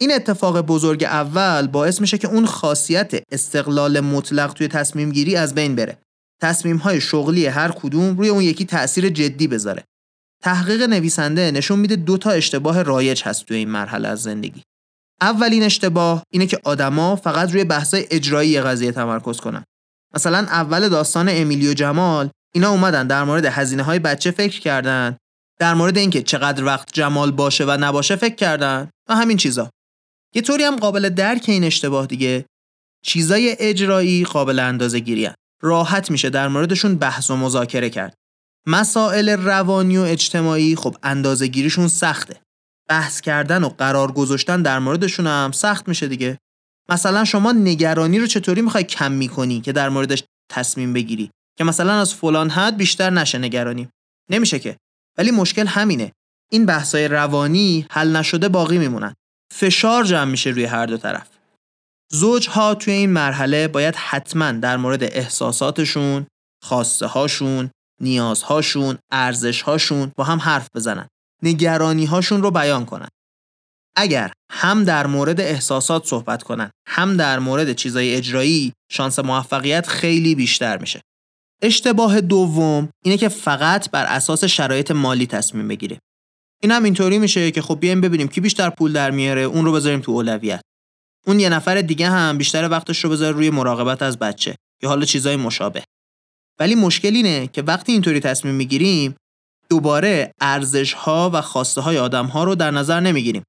این 0.00 0.12
اتفاق 0.12 0.60
بزرگ 0.60 1.04
اول 1.04 1.66
باعث 1.66 2.00
میشه 2.00 2.18
که 2.18 2.28
اون 2.28 2.46
خاصیت 2.46 3.22
استقلال 3.32 4.00
مطلق 4.00 4.52
توی 4.52 4.68
تصمیم 4.68 5.12
گیری 5.12 5.36
از 5.36 5.54
بین 5.54 5.74
بره. 5.74 5.98
تصمیم 6.42 6.76
های 6.76 7.00
شغلی 7.00 7.46
هر 7.46 7.70
کدوم 7.70 8.16
روی 8.16 8.28
اون 8.28 8.42
یکی 8.42 8.64
تاثیر 8.64 9.08
جدی 9.08 9.46
بذاره. 9.46 9.84
تحقیق 10.42 10.82
نویسنده 10.82 11.50
نشون 11.50 11.78
میده 11.78 11.96
دو 11.96 12.18
تا 12.18 12.30
اشتباه 12.30 12.82
رایج 12.82 13.22
هست 13.24 13.46
توی 13.46 13.56
این 13.56 13.68
مرحله 13.68 14.08
از 14.08 14.22
زندگی. 14.22 14.62
اولین 15.20 15.62
اشتباه 15.62 16.22
اینه 16.32 16.46
که 16.46 16.58
آدما 16.64 17.16
فقط 17.16 17.52
روی 17.52 17.64
بحثای 17.64 18.06
اجرایی 18.10 18.60
قضیه 18.60 18.92
تمرکز 18.92 19.36
کنن. 19.36 19.64
مثلا 20.14 20.38
اول 20.38 20.88
داستان 20.88 21.28
امیلی 21.28 21.68
و 21.68 21.74
جمال 21.74 22.30
اینا 22.54 22.70
اومدن 22.70 23.06
در 23.06 23.24
مورد 23.24 23.44
هزینه 23.44 23.82
های 23.82 23.98
بچه 23.98 24.30
فکر 24.30 24.60
کردن 24.60 25.16
در 25.58 25.74
مورد 25.74 25.98
اینکه 25.98 26.22
چقدر 26.22 26.64
وقت 26.64 26.92
جمال 26.92 27.30
باشه 27.30 27.64
و 27.64 27.76
نباشه 27.80 28.16
فکر 28.16 28.34
کردن 28.34 28.90
و 29.08 29.16
همین 29.16 29.36
چیزا. 29.36 29.70
یه 30.34 30.42
طوری 30.42 30.64
هم 30.64 30.76
قابل 30.76 31.08
درک 31.08 31.44
این 31.48 31.64
اشتباه 31.64 32.06
دیگه 32.06 32.44
چیزای 33.04 33.56
اجرایی 33.58 34.24
قابل 34.24 34.58
اندازه 34.58 34.98
گیری 34.98 35.30
راحت 35.62 36.10
میشه 36.10 36.30
در 36.30 36.48
موردشون 36.48 36.94
بحث 36.94 37.30
و 37.30 37.36
مذاکره 37.36 37.90
کرد. 37.90 38.14
مسائل 38.66 39.28
روانی 39.28 39.98
و 39.98 40.00
اجتماعی 40.00 40.76
خب 40.76 40.96
اندازه 41.02 41.46
گیریشون 41.46 41.88
سخته. 41.88 42.40
بحث 42.88 43.20
کردن 43.20 43.64
و 43.64 43.68
قرار 43.68 44.12
گذاشتن 44.12 44.62
در 44.62 44.78
موردشون 44.78 45.26
هم 45.26 45.52
سخت 45.52 45.88
میشه 45.88 46.08
دیگه. 46.08 46.38
مثلا 46.88 47.24
شما 47.24 47.52
نگرانی 47.52 48.18
رو 48.18 48.26
چطوری 48.26 48.62
می‌خوای 48.62 48.84
کم 48.84 49.12
می‌کنی 49.12 49.60
که 49.60 49.72
در 49.72 49.88
موردش 49.88 50.24
تصمیم 50.50 50.92
بگیری؟ 50.92 51.30
که 51.58 51.64
مثلا 51.64 52.00
از 52.00 52.14
فلان 52.14 52.50
حد 52.50 52.76
بیشتر 52.76 53.10
نشه 53.10 53.38
نگرانی. 53.38 53.88
نمیشه 54.30 54.58
که. 54.58 54.76
ولی 55.18 55.30
مشکل 55.30 55.66
همینه. 55.66 56.12
این 56.50 56.66
بحثای 56.66 57.08
روانی 57.08 57.86
حل 57.90 58.16
نشده 58.16 58.48
باقی 58.48 58.78
میمونن. 58.78 59.14
فشار 59.52 60.04
جمع 60.04 60.30
میشه 60.30 60.50
روی 60.50 60.64
هر 60.64 60.86
دو 60.86 60.96
طرف. 60.96 61.31
زوجها 62.14 62.74
توی 62.74 62.92
این 62.92 63.10
مرحله 63.10 63.68
باید 63.68 63.94
حتما 63.96 64.52
در 64.52 64.76
مورد 64.76 65.04
احساساتشون، 65.04 66.26
خواسته 66.62 67.06
هاشون، 67.06 67.70
نیازهاشون، 68.00 68.98
ارزشهاشون 69.12 70.12
با 70.16 70.24
هم 70.24 70.38
حرف 70.38 70.68
بزنن. 70.74 71.08
نگرانی 71.42 72.04
هاشون 72.04 72.42
رو 72.42 72.50
بیان 72.50 72.84
کنن. 72.84 73.08
اگر 73.96 74.32
هم 74.50 74.84
در 74.84 75.06
مورد 75.06 75.40
احساسات 75.40 76.06
صحبت 76.06 76.42
کنن 76.42 76.70
هم 76.88 77.16
در 77.16 77.38
مورد 77.38 77.72
چیزای 77.72 78.14
اجرایی 78.14 78.72
شانس 78.90 79.18
موفقیت 79.18 79.86
خیلی 79.86 80.34
بیشتر 80.34 80.78
میشه 80.78 81.00
اشتباه 81.62 82.20
دوم 82.20 82.88
اینه 83.04 83.16
که 83.16 83.28
فقط 83.28 83.90
بر 83.90 84.04
اساس 84.04 84.44
شرایط 84.44 84.90
مالی 84.90 85.26
تصمیم 85.26 85.68
بگیره 85.68 85.98
این 86.62 86.72
هم 86.72 86.84
اینطوری 86.84 87.18
میشه 87.18 87.50
که 87.50 87.62
خب 87.62 87.80
بیایم 87.80 88.00
ببینیم 88.00 88.28
کی 88.28 88.40
بیشتر 88.40 88.70
پول 88.70 88.92
در 88.92 89.10
میاره 89.10 89.42
اون 89.42 89.64
رو 89.64 89.72
بذاریم 89.72 90.00
تو 90.00 90.12
اولویت 90.12 90.60
اون 91.26 91.40
یه 91.40 91.48
نفر 91.48 91.80
دیگه 91.80 92.08
هم 92.08 92.38
بیشتر 92.38 92.68
وقتش 92.68 93.04
رو 93.04 93.10
بذاره 93.10 93.36
روی 93.36 93.50
مراقبت 93.50 94.02
از 94.02 94.18
بچه 94.18 94.56
یا 94.82 94.88
حالا 94.88 95.04
چیزای 95.04 95.36
مشابه. 95.36 95.84
ولی 96.60 96.74
مشکل 96.74 97.14
اینه 97.14 97.46
که 97.46 97.62
وقتی 97.62 97.92
اینطوری 97.92 98.20
تصمیم 98.20 98.54
می‌گیریم 98.54 99.14
دوباره 99.68 100.32
ارزش 100.40 100.92
ها 100.92 101.30
و 101.34 101.40
خواسته 101.40 101.80
های 101.80 101.98
آدم 101.98 102.26
ها 102.26 102.44
رو 102.44 102.54
در 102.54 102.70
نظر 102.70 103.00
نمی‌گیریم. 103.00 103.42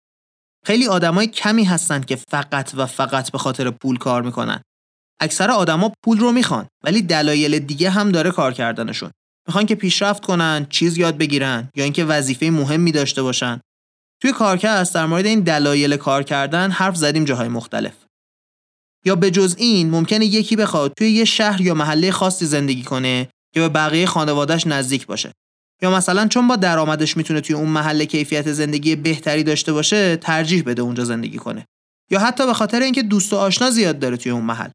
خیلی 0.65 0.87
آدمای 0.87 1.27
کمی 1.27 1.63
هستن 1.63 2.01
که 2.01 2.15
فقط 2.15 2.71
و 2.75 2.85
فقط 2.85 3.31
به 3.31 3.37
خاطر 3.37 3.69
پول 3.69 3.97
کار 3.97 4.21
می‌کنن. 4.21 4.61
اکثر 5.21 5.51
آدما 5.51 5.91
پول 6.03 6.17
رو 6.19 6.31
می‌خوان 6.31 6.67
ولی 6.83 7.01
دلایل 7.01 7.59
دیگه 7.59 7.89
هم 7.89 8.11
داره 8.11 8.31
کار 8.31 8.53
کردنشون. 8.53 9.11
می‌خوان 9.47 9.65
که 9.65 9.75
پیشرفت 9.75 10.25
کنن 10.25 10.67
چیز 10.69 10.97
یاد 10.97 11.17
بگیرن 11.17 11.69
یا 11.75 11.83
اینکه 11.83 12.05
وظیفه 12.05 12.49
مهمی 12.49 12.91
داشته 12.91 13.21
باشن. 13.21 13.61
توی 14.23 14.31
کارکست 14.31 14.93
در 14.93 15.05
مورد 15.05 15.25
این 15.25 15.39
دلایل 15.39 15.97
کار 15.97 16.23
کردن 16.23 16.71
حرف 16.71 16.95
زدیم 16.95 17.25
جاهای 17.25 17.47
مختلف. 17.47 17.93
یا 19.05 19.15
به 19.15 19.31
جز 19.31 19.55
این 19.57 19.89
ممکنه 19.89 20.25
یکی 20.25 20.55
بخواد 20.55 20.93
توی 20.97 21.11
یه 21.11 21.25
شهر 21.25 21.61
یا 21.61 21.73
محله 21.73 22.11
خاصی 22.11 22.45
زندگی 22.45 22.83
کنه 22.83 23.29
که 23.53 23.59
به 23.59 23.69
بقیه 23.69 24.05
خانوادهش 24.05 24.67
نزدیک 24.67 25.05
باشه. 25.05 25.31
یا 25.81 25.91
مثلا 25.91 26.27
چون 26.27 26.47
با 26.47 26.55
درآمدش 26.55 27.17
می‌تونه 27.17 27.41
توی 27.41 27.55
اون 27.55 27.69
محله 27.69 28.05
کیفیت 28.05 28.51
زندگی 28.51 28.95
بهتری 28.95 29.43
داشته 29.43 29.73
باشه 29.73 30.15
ترجیح 30.15 30.63
بده 30.63 30.81
اونجا 30.81 31.03
زندگی 31.03 31.37
کنه. 31.37 31.65
یا 32.11 32.19
حتی 32.19 32.45
به 32.45 32.53
خاطر 32.53 32.81
اینکه 32.81 33.03
دوست 33.03 33.33
و 33.33 33.37
آشنا 33.37 33.69
زیاد 33.69 33.99
داره 33.99 34.17
توی 34.17 34.31
اون 34.31 34.43
محل. 34.43 34.69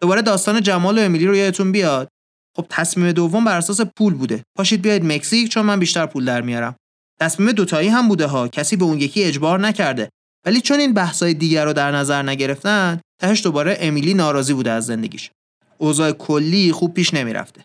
دوباره 0.00 0.22
داستان 0.22 0.62
جمال 0.62 0.98
و 0.98 1.02
امیلی 1.02 1.26
رو 1.26 1.36
یادتون 1.36 1.72
بیاد. 1.72 2.08
خب 2.56 2.66
تصمیم 2.70 3.12
دوم 3.12 3.44
بر 3.44 3.56
اساس 3.56 3.80
پول 3.80 4.14
بوده. 4.14 4.42
پاشید 4.56 4.82
بیاید 4.82 5.04
مکزیک 5.04 5.48
چون 5.48 5.66
من 5.66 5.78
بیشتر 5.78 6.06
پول 6.06 6.24
در 6.24 6.40
میارم. 6.40 6.76
تصمیم 7.20 7.52
دوتایی 7.52 7.88
هم 7.88 8.08
بوده 8.08 8.26
ها 8.26 8.48
کسی 8.48 8.76
به 8.76 8.84
اون 8.84 8.98
یکی 8.98 9.24
اجبار 9.24 9.60
نکرده 9.60 10.08
ولی 10.46 10.60
چون 10.60 10.80
این 10.80 10.94
بحثای 10.94 11.34
دیگر 11.34 11.64
رو 11.64 11.72
در 11.72 11.90
نظر 11.90 12.22
نگرفتن 12.22 13.00
تهش 13.20 13.42
دوباره 13.42 13.76
امیلی 13.80 14.14
ناراضی 14.14 14.52
بوده 14.52 14.70
از 14.70 14.86
زندگیش 14.86 15.30
اوضاع 15.78 16.12
کلی 16.12 16.72
خوب 16.72 16.94
پیش 16.94 17.14
نمی‌رفته 17.14 17.64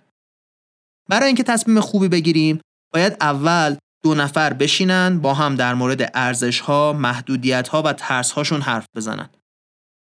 برای 1.10 1.28
اینکه 1.28 1.44
تصمیم 1.44 1.80
خوبی 1.80 2.08
بگیریم 2.08 2.62
باید 2.94 3.18
اول 3.22 3.76
دو 4.04 4.16
نفر 4.16 4.54
بشینن 4.54 5.20
با 5.20 5.34
هم 5.34 5.56
در 5.56 5.74
مورد 5.74 6.12
ارزش 6.14 6.60
ها، 6.60 6.94
محدودیت 6.94 7.68
ها 7.68 7.82
و 7.82 7.94
ترس 7.94 8.32
هاشون 8.32 8.62
حرف 8.62 8.86
بزنن. 8.96 9.30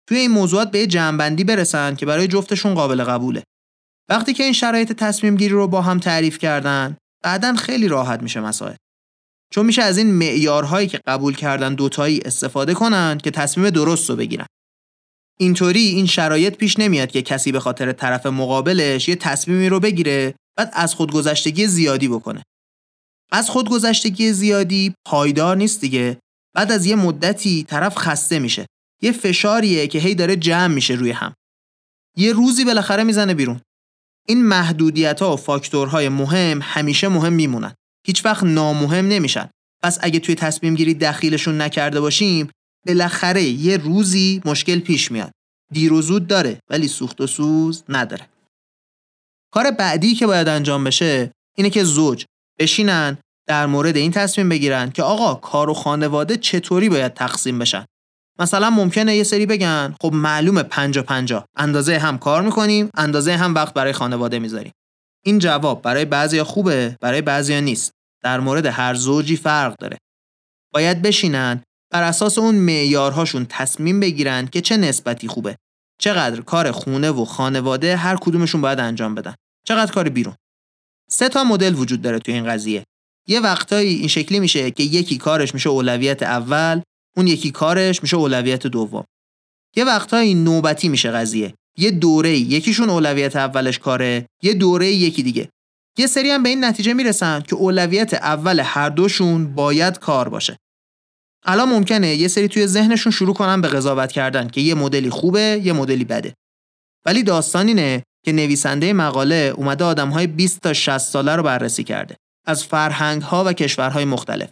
توی 0.09 0.17
این 0.17 0.31
موضوعات 0.31 0.71
به 0.71 0.87
جنبندی 0.87 1.43
برسن 1.43 1.95
که 1.95 2.05
برای 2.05 2.27
جفتشون 2.27 2.73
قابل 2.73 3.03
قبوله. 3.03 3.43
وقتی 4.09 4.33
که 4.33 4.43
این 4.43 4.53
شرایط 4.53 4.91
تصمیم 4.91 5.35
گیری 5.35 5.53
رو 5.53 5.67
با 5.67 5.81
هم 5.81 5.99
تعریف 5.99 6.37
کردن، 6.37 6.97
بعدا 7.23 7.55
خیلی 7.55 7.87
راحت 7.87 8.21
میشه 8.21 8.41
مسائل. 8.41 8.75
چون 9.53 9.65
میشه 9.65 9.81
از 9.81 9.97
این 9.97 10.11
معیارهایی 10.13 10.87
که 10.87 10.99
قبول 11.07 11.35
کردن 11.35 11.75
دوتایی 11.75 12.19
استفاده 12.25 12.73
کنن 12.73 13.17
که 13.17 13.31
تصمیم 13.31 13.69
درست 13.69 14.09
رو 14.09 14.15
بگیرن. 14.15 14.45
اینطوری 15.39 15.79
این 15.79 16.05
شرایط 16.05 16.55
پیش 16.55 16.79
نمیاد 16.79 17.11
که 17.11 17.21
کسی 17.21 17.51
به 17.51 17.59
خاطر 17.59 17.91
طرف 17.91 18.25
مقابلش 18.25 19.07
یه 19.09 19.15
تصمیمی 19.15 19.69
رو 19.69 19.79
بگیره 19.79 20.35
بعد 20.57 20.71
از 20.73 20.95
خودگذشتگی 20.95 21.67
زیادی 21.67 22.07
بکنه. 22.07 22.43
از 23.31 23.49
خودگذشتگی 23.49 24.33
زیادی 24.33 24.93
پایدار 25.05 25.57
نیست 25.57 25.81
دیگه. 25.81 26.17
بعد 26.55 26.71
از 26.71 26.85
یه 26.85 26.95
مدتی 26.95 27.63
طرف 27.63 27.97
خسته 27.97 28.39
میشه. 28.39 28.65
یه 29.01 29.11
فشاریه 29.11 29.87
که 29.87 29.99
هی 29.99 30.15
داره 30.15 30.35
جمع 30.35 30.73
میشه 30.73 30.93
روی 30.93 31.11
هم. 31.11 31.33
یه 32.17 32.33
روزی 32.33 32.65
بالاخره 32.65 33.03
می‌زنه 33.03 33.33
بیرون. 33.33 33.61
این 34.27 34.45
محدودیت 34.45 35.21
ها 35.21 35.33
و 35.33 35.37
فاکتورهای 35.37 36.09
مهم 36.09 36.59
همیشه 36.61 37.07
مهم 37.07 37.33
میمونن. 37.33 37.73
هیچ 38.05 38.25
وقت 38.25 38.43
نامهم 38.43 39.07
نمیشن. 39.07 39.49
پس 39.83 39.97
اگه 40.01 40.19
توی 40.19 40.35
تصمیم 40.35 40.75
گیری 40.75 40.93
دخیلشون 40.93 41.61
نکرده 41.61 42.01
باشیم 42.01 42.49
بالاخره 42.87 43.43
یه 43.43 43.77
روزی 43.77 44.41
مشکل 44.45 44.79
پیش 44.79 45.11
میاد. 45.11 45.31
دیر 45.71 45.93
و 45.93 46.01
زود 46.01 46.27
داره 46.27 46.59
ولی 46.69 46.87
سوخت 46.87 47.21
و 47.21 47.27
سوز 47.27 47.83
نداره. 47.89 48.29
کار 49.53 49.71
بعدی 49.71 50.15
که 50.15 50.27
باید 50.27 50.47
انجام 50.47 50.83
بشه 50.83 51.31
اینه 51.57 51.69
که 51.69 51.83
زوج 51.83 52.25
بشینن 52.59 53.17
در 53.47 53.65
مورد 53.65 53.97
این 53.97 54.11
تصمیم 54.11 54.49
بگیرن 54.49 54.91
که 54.91 55.03
آقا 55.03 55.35
کار 55.35 55.69
و 55.69 55.73
خانواده 55.73 56.37
چطوری 56.37 56.89
باید 56.89 57.13
تقسیم 57.13 57.59
بشن؟ 57.59 57.85
مثلا 58.39 58.69
ممکنه 58.69 59.15
یه 59.15 59.23
سری 59.23 59.45
بگن 59.45 59.95
خب 60.01 60.13
معلومه 60.13 60.63
پنجا 60.63 61.03
پنجا. 61.03 61.45
اندازه 61.57 61.97
هم 61.97 62.17
کار 62.17 62.41
می‌کنیم 62.41 62.89
اندازه 62.97 63.37
هم 63.37 63.55
وقت 63.55 63.73
برای 63.73 63.93
خانواده 63.93 64.39
می‌ذاریم. 64.39 64.71
این 65.25 65.39
جواب 65.39 65.81
برای 65.81 66.05
بعضیا 66.05 66.43
خوبه 66.43 66.97
برای 67.01 67.21
بعضیا 67.21 67.59
نیست. 67.59 67.91
در 68.23 68.39
مورد 68.39 68.65
هر 68.65 68.93
زوجی 68.93 69.37
فرق 69.37 69.75
داره. 69.77 69.97
باید 70.73 71.01
بشینن 71.01 71.63
بر 71.91 72.03
اساس 72.03 72.37
اون 72.37 72.55
معیارهاشون 72.55 73.45
تصمیم 73.49 73.99
بگیرن 73.99 74.47
که 74.47 74.61
چه 74.61 74.77
نسبتی 74.77 75.27
خوبه. 75.27 75.55
چقدر 75.99 76.41
کار 76.41 76.71
خونه 76.71 77.11
و 77.11 77.25
خانواده 77.25 77.95
هر 77.95 78.15
کدومشون 78.15 78.61
باید 78.61 78.79
انجام 78.79 79.15
بدن. 79.15 79.35
چقدر 79.67 79.91
کار 79.91 80.09
بیرون. 80.09 80.35
سه 81.09 81.29
تا 81.29 81.43
مدل 81.43 81.75
وجود 81.75 82.01
داره 82.01 82.19
توی 82.19 82.33
این 82.33 82.45
قضیه. 82.45 82.83
یه 83.27 83.39
وقتایی 83.39 83.95
این 83.95 84.07
شکلی 84.07 84.39
میشه 84.39 84.71
که 84.71 84.83
یکی 84.83 85.17
کارش 85.17 85.53
میشه 85.53 85.69
اولویت 85.69 86.23
اول 86.23 86.81
اون 87.17 87.27
یکی 87.27 87.51
کارش 87.51 88.01
میشه 88.03 88.17
اولویت 88.17 88.67
دوم. 88.67 89.05
یه 89.75 89.85
وقتایی 89.85 90.33
نوبتی 90.33 90.89
میشه 90.89 91.11
قضیه. 91.11 91.53
یه 91.77 91.91
دوره 91.91 92.37
یکیشون 92.37 92.89
اولویت 92.89 93.35
اولش 93.35 93.79
کاره 93.79 94.25
یه 94.43 94.53
دوره 94.53 94.87
یکی 94.87 95.23
دیگه. 95.23 95.49
یه 95.97 96.07
سری 96.07 96.31
هم 96.31 96.43
به 96.43 96.49
این 96.49 96.65
نتیجه 96.65 96.93
می‌رسن 96.93 97.41
که 97.41 97.55
اولویت 97.55 98.13
اول 98.13 98.59
هر 98.65 98.89
دوشون 98.89 99.55
باید 99.55 99.99
کار 99.99 100.29
باشه 100.29 100.57
الان 101.45 101.69
ممکنه 101.69 102.15
یه 102.15 102.27
سری 102.27 102.47
توی 102.47 102.67
ذهنشون 102.67 103.11
شروع 103.11 103.33
کنن 103.33 103.61
به 103.61 103.67
قضاوت 103.67 104.11
کردن 104.11 104.47
که 104.47 104.61
یه 104.61 104.75
مدلی 104.75 105.09
خوبه 105.09 105.61
یه 105.63 105.73
مدلی 105.73 106.03
بده 106.03 106.33
ولی 107.05 107.23
داستان 107.23 107.67
اینه 107.67 108.03
که 108.25 108.31
نویسنده 108.31 108.93
مقاله 108.93 109.53
اومده 109.57 109.85
آدمهای 109.85 110.27
20 110.27 110.59
تا 110.61 110.73
60 110.73 110.97
ساله 110.97 111.35
رو 111.35 111.43
بررسی 111.43 111.83
کرده 111.83 112.15
از 112.47 112.63
فرهنگ 112.63 113.21
ها 113.21 113.43
و 113.43 113.53
کشورهای 113.53 114.05
مختلف 114.05 114.49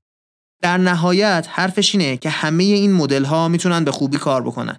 در 0.62 0.78
نهایت 0.78 1.48
حرفش 1.50 1.96
اینه 1.96 2.18
که 2.18 2.30
همه 2.30 2.64
این 2.64 2.94
مدل 2.94 3.24
ها 3.24 3.48
می‌تونن 3.48 3.84
به 3.84 3.92
خوبی 3.92 4.18
کار 4.18 4.42
بکنن. 4.42 4.78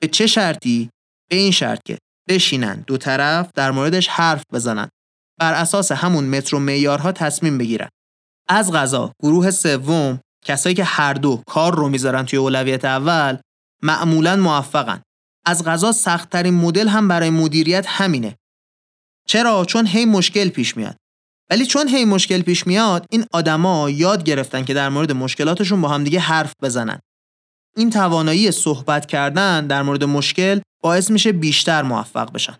به 0.00 0.08
چه 0.08 0.26
شرطی؟ 0.26 0.90
به 1.30 1.36
این 1.36 1.50
شرط 1.50 1.80
که 1.84 1.98
بشینن 2.28 2.84
دو 2.86 2.96
طرف 2.96 3.50
در 3.54 3.70
موردش 3.70 4.08
حرف 4.08 4.42
بزنن. 4.52 4.88
بر 5.40 5.54
اساس 5.54 5.92
همون 5.92 6.24
متر 6.24 6.56
و 6.56 6.58
معیارها 6.58 7.12
تصمیم 7.12 7.58
بگیرن. 7.58 7.88
از 8.48 8.72
غذا 8.72 9.12
گروه 9.22 9.50
سوم 9.50 10.20
کسایی 10.44 10.74
که 10.74 10.84
هر 10.84 11.14
دو 11.14 11.42
کار 11.46 11.74
رو 11.74 11.88
می‌ذارن 11.88 12.24
توی 12.24 12.38
اولویت 12.38 12.84
اول 12.84 13.38
معمولا 13.82 14.36
موفقن. 14.36 15.02
از 15.46 15.64
غذا 15.64 15.92
سختترین 15.92 16.54
مدل 16.54 16.88
هم 16.88 17.08
برای 17.08 17.30
مدیریت 17.30 17.86
همینه. 17.88 18.36
چرا؟ 19.26 19.64
چون 19.64 19.86
هی 19.86 20.04
مشکل 20.04 20.48
پیش 20.48 20.76
میاد. 20.76 20.96
ولی 21.50 21.66
چون 21.66 21.88
هی 21.88 22.04
مشکل 22.04 22.42
پیش 22.42 22.66
میاد 22.66 23.06
این 23.10 23.24
آدما 23.32 23.90
یاد 23.90 24.24
گرفتن 24.24 24.64
که 24.64 24.74
در 24.74 24.88
مورد 24.88 25.12
مشکلاتشون 25.12 25.80
با 25.80 25.88
همدیگه 25.88 26.20
حرف 26.20 26.52
بزنن. 26.62 27.00
این 27.76 27.90
توانایی 27.90 28.50
صحبت 28.50 29.06
کردن 29.06 29.66
در 29.66 29.82
مورد 29.82 30.04
مشکل 30.04 30.60
باعث 30.82 31.10
میشه 31.10 31.32
بیشتر 31.32 31.82
موفق 31.82 32.32
بشن. 32.32 32.56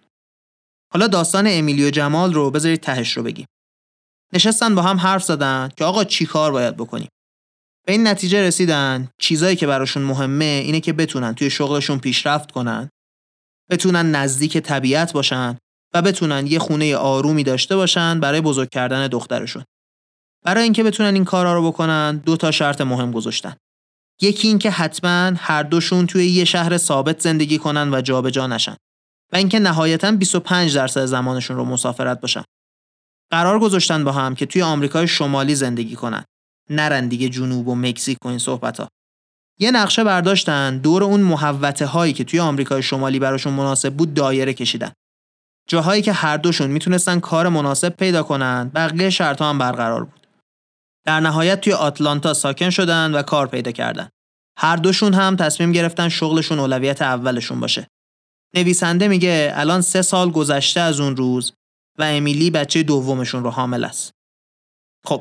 حالا 0.93 1.07
داستان 1.07 1.47
امیلی 1.49 1.91
جمال 1.91 2.35
رو 2.35 2.51
بذارید 2.51 2.81
تهش 2.81 3.17
رو 3.17 3.23
بگیم. 3.23 3.47
نشستن 4.33 4.75
با 4.75 4.83
هم 4.83 4.97
حرف 4.97 5.25
زدن 5.25 5.69
که 5.77 5.85
آقا 5.85 6.05
چی 6.05 6.27
کار 6.27 6.53
باید 6.53 6.77
بکنیم. 6.77 7.09
به 7.87 7.93
این 7.93 8.07
نتیجه 8.07 8.43
رسیدن 8.43 9.09
چیزایی 9.21 9.57
که 9.57 9.67
براشون 9.67 10.03
مهمه 10.03 10.45
اینه 10.45 10.81
که 10.81 10.93
بتونن 10.93 11.35
توی 11.35 11.51
شغلشون 11.51 11.99
پیشرفت 11.99 12.51
کنن 12.51 12.89
بتونن 13.71 14.11
نزدیک 14.11 14.59
طبیعت 14.59 15.13
باشن 15.13 15.59
و 15.95 16.03
بتونن 16.03 16.47
یه 16.47 16.59
خونه 16.59 16.97
آرومی 16.97 17.45
داشته 17.45 17.77
باشن 17.77 18.21
برای 18.21 18.41
بزرگ 18.41 18.69
کردن 18.69 19.07
دخترشون. 19.07 19.65
برای 20.45 20.63
اینکه 20.63 20.83
بتونن 20.83 21.15
این 21.15 21.25
کارا 21.25 21.55
رو 21.55 21.69
بکنن 21.69 22.17
دو 22.17 22.37
تا 22.37 22.51
شرط 22.51 22.81
مهم 22.81 23.11
گذاشتن. 23.11 23.57
یکی 24.21 24.49
اینکه 24.49 24.71
حتما 24.71 25.33
هر 25.37 25.63
دوشون 25.63 26.07
توی 26.07 26.27
یه 26.27 26.45
شهر 26.45 26.77
ثابت 26.77 27.21
زندگی 27.21 27.59
کنن 27.59 27.95
و 27.95 28.01
جابجا 28.01 28.31
جا 28.31 28.47
نشن 28.47 28.77
و 29.33 29.37
اینکه 29.37 29.59
نهایتا 29.59 30.13
25 30.13 30.77
درصد 30.77 31.05
زمانشون 31.05 31.57
رو 31.57 31.65
مسافرت 31.65 32.21
باشن. 32.21 32.45
قرار 33.31 33.59
گذاشتن 33.59 34.05
با 34.05 34.13
هم 34.13 34.35
که 34.35 34.47
توی 34.47 34.63
آمریکای 34.63 35.09
شمالی 35.09 35.55
زندگی 35.55 35.97
کنن. 35.97 36.25
نرن 36.71 37.09
دیگه 37.09 37.29
جنوب 37.29 37.69
و 37.69 37.75
مکزیک 37.75 38.19
و 38.25 38.29
این 38.29 38.39
صحبت 38.39 38.81
ها. 38.81 38.89
یه 39.59 39.71
نقشه 39.71 40.05
برداشتن 40.05 40.79
دور 40.79 41.05
اون 41.05 41.21
محوته 41.21 41.87
هایی 41.87 42.13
که 42.13 42.25
توی 42.25 42.41
آمریکای 42.41 42.83
شمالی 42.83 43.19
براشون 43.19 43.53
مناسب 43.53 43.95
بود 43.95 44.15
دایره 44.15 44.55
کشیدن. 44.55 44.93
جاهایی 45.69 46.03
که 46.03 46.13
هر 46.13 46.37
دوشون 46.37 46.71
می‌تونستن 46.71 47.21
کار 47.21 47.49
مناسب 47.49 47.89
پیدا 47.89 48.23
کنن 48.23 48.71
بقیه 48.75 49.11
شرط 49.11 49.43
هم 49.43 49.59
برقرار 49.59 50.05
بود. 50.05 50.27
در 51.07 51.21
نهایت 51.21 51.61
توی 51.61 51.73
آتلانتا 51.73 52.35
ساکن 52.35 52.71
شدن 52.71 53.15
و 53.15 53.23
کار 53.23 53.47
پیدا 53.47 53.73
کردن. 53.73 54.09
هر 54.59 54.77
دوشون 54.77 55.15
هم 55.15 55.37
تصمیم 55.37 55.73
گرفتن 55.73 56.09
شغلشون 56.09 56.59
اولویت 56.59 57.03
اولشون 57.03 57.61
باشه. 57.61 57.87
نویسنده 58.55 59.09
میگه 59.09 59.53
الان 59.55 59.81
سه 59.81 60.03
سال 60.03 60.31
گذشته 60.31 60.81
از 60.81 61.01
اون 61.01 61.17
روز 61.17 61.53
و 61.99 62.03
امیلی 62.03 62.51
بچه 62.51 62.83
دومشون 62.83 63.43
رو 63.45 63.51
حامل 63.51 63.85
است. 63.85 64.13
خب 65.07 65.21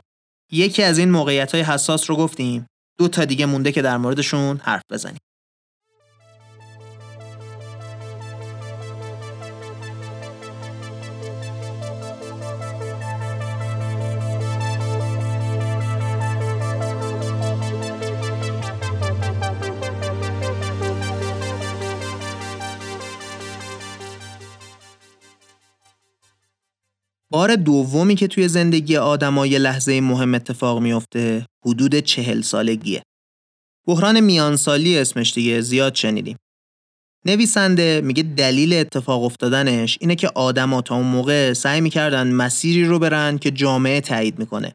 یکی 0.51 0.83
از 0.83 0.97
این 0.97 1.11
موقعیت 1.11 1.51
های 1.55 1.63
حساس 1.63 2.09
رو 2.09 2.15
گفتیم 2.15 2.67
دو 2.99 3.07
تا 3.07 3.25
دیگه 3.25 3.45
مونده 3.45 3.71
که 3.71 3.81
در 3.81 3.97
موردشون 3.97 4.57
حرف 4.57 4.81
بزنیم. 4.91 5.19
بار 27.31 27.55
دومی 27.55 28.15
که 28.15 28.27
توی 28.27 28.47
زندگی 28.47 28.97
آدما 28.97 29.45
یه 29.45 29.59
لحظه 29.59 30.01
مهم 30.01 30.35
اتفاق 30.35 30.79
میافته 30.79 31.45
حدود 31.65 31.95
چهل 31.95 32.41
سالگیه. 32.41 33.03
بحران 33.87 34.19
میانسالی 34.19 34.97
اسمش 34.97 35.33
دیگه 35.33 35.61
زیاد 35.61 35.95
شنیدیم. 35.95 36.37
نویسنده 37.25 38.01
میگه 38.01 38.23
دلیل 38.23 38.73
اتفاق 38.73 39.23
افتادنش 39.23 39.97
اینه 40.01 40.15
که 40.15 40.29
آدما 40.29 40.81
تا 40.81 40.95
اون 40.95 41.05
موقع 41.05 41.53
سعی 41.53 41.81
می‌کردن 41.81 42.31
مسیری 42.31 42.85
رو 42.85 42.99
برن 42.99 43.37
که 43.37 43.51
جامعه 43.51 44.01
تایید 44.01 44.39
می‌کنه. 44.39 44.73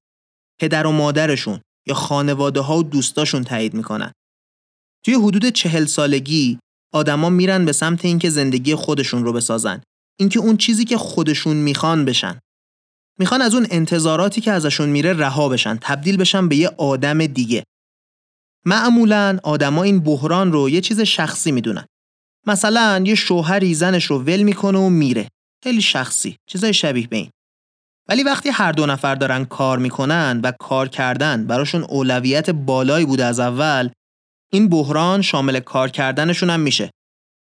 پدر 0.61 0.87
و 0.87 0.93
مادرشون 0.93 1.61
یا 1.87 1.95
خانواده 1.95 2.61
ها 2.61 2.79
و 2.79 2.83
دوستاشون 2.83 3.45
تایید 3.45 3.75
می‌کنن. 3.75 4.13
توی 5.05 5.15
حدود 5.15 5.49
چهل 5.49 5.85
سالگی 5.85 6.59
آدما 6.93 7.31
میرن 7.31 7.65
به 7.65 7.73
سمت 7.73 8.05
اینکه 8.05 8.31
زندگی 8.31 8.75
خودشون 8.75 9.25
رو 9.25 9.33
بسازن. 9.33 9.83
اینکه 10.21 10.39
اون 10.39 10.57
چیزی 10.57 10.85
که 10.85 10.97
خودشون 10.97 11.57
می‌خوان 11.57 12.05
بشن. 12.05 12.41
می‌خوان 13.19 13.43
از 13.43 13.55
اون 13.55 13.67
انتظاراتی 13.71 14.41
که 14.41 14.53
ازشون 14.53 14.89
میره 14.89 15.13
رها 15.13 15.49
بشن 15.49 15.79
تبدیل 15.81 16.17
بشن 16.17 16.49
به 16.49 16.57
یه 16.57 16.69
آدم 16.69 17.27
دیگه. 17.27 17.65
معمولا 18.67 19.39
آدما 19.43 19.83
این 19.83 20.01
بحران 20.01 20.53
رو 20.53 20.71
یه 20.71 20.81
چیز 20.81 21.01
شخصی 21.01 21.53
می‌دونن. 21.53 21.87
مثلا 22.47 23.03
یه 23.07 23.15
شوهری 23.15 23.75
زنش 23.75 24.05
رو 24.05 24.19
ول 24.19 24.43
می‌کنه 24.43 24.79
و 24.79 24.89
میره. 24.89 25.29
خیلی 25.65 25.83
شخصی 25.83 26.37
چیزای 26.47 26.75
شبیه 26.75 27.07
به 27.07 27.17
این. 27.17 27.31
ولی 28.09 28.23
وقتی 28.23 28.49
هر 28.49 28.73
دو 28.73 28.87
نفر 28.87 29.15
دارن 29.15 29.45
کار 29.45 29.79
می‌کنن 29.79 30.41
و 30.45 30.53
کار 30.61 30.89
کردن 30.89 31.47
براشون 31.47 31.85
اولویت 31.85 32.51
بالایی 32.51 33.07
بوده 33.07 33.25
از 33.25 33.41
اول 33.41 33.91
این 34.53 34.69
بحران 34.69 35.23
شامل 35.23 35.61
کار 35.61 35.89
کردنشون 35.89 36.51
هم 36.51 36.61
میشه. 36.61 36.91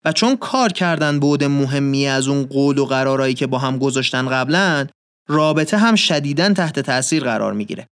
و 0.05 0.13
چون 0.13 0.37
کار 0.37 0.73
کردن 0.73 1.21
بود 1.21 1.45
مهمیه 1.45 2.11
از 2.11 2.29
اون 2.29 2.47
قول 2.47 2.79
و 2.79 2.85
قرارایی 2.85 3.35
که 3.35 3.47
با 3.47 3.59
هم 3.59 3.79
گذاشتن 3.79 4.29
قبلا 4.29 4.87
رابطه 5.29 5.77
هم 5.77 5.95
شدیداً 5.95 6.53
تحت 6.53 6.81
تاثیر 6.81 7.25
قرار 7.25 7.53
می‌گیره. 7.53 7.87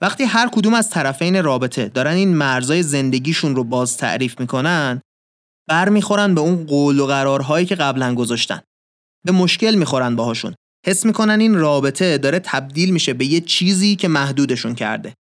وقتی 0.00 0.24
هر 0.24 0.48
کدوم 0.48 0.74
از 0.74 0.90
طرفین 0.90 1.42
رابطه 1.42 1.88
دارن 1.88 2.12
این 2.12 2.36
مرزای 2.36 2.82
زندگیشون 2.82 3.56
رو 3.56 3.64
باز 3.64 3.96
تعریف 3.96 4.40
می‌کنن 4.40 5.00
برمیخورن 5.68 6.34
به 6.34 6.40
اون 6.40 6.66
قول 6.66 7.00
و 7.00 7.06
قرارهایی 7.06 7.66
که 7.66 7.74
قبلا 7.74 8.14
گذاشتن. 8.14 8.60
به 9.26 9.32
مشکل 9.32 9.74
می‌خورن 9.74 10.16
باهاشون. 10.16 10.54
حس 10.86 11.06
می‌کنن 11.06 11.40
این 11.40 11.54
رابطه 11.54 12.18
داره 12.18 12.38
تبدیل 12.38 12.90
میشه 12.90 13.12
به 13.12 13.24
یه 13.24 13.40
چیزی 13.40 13.96
که 13.96 14.08
محدودشون 14.08 14.74
کرده. 14.74 15.14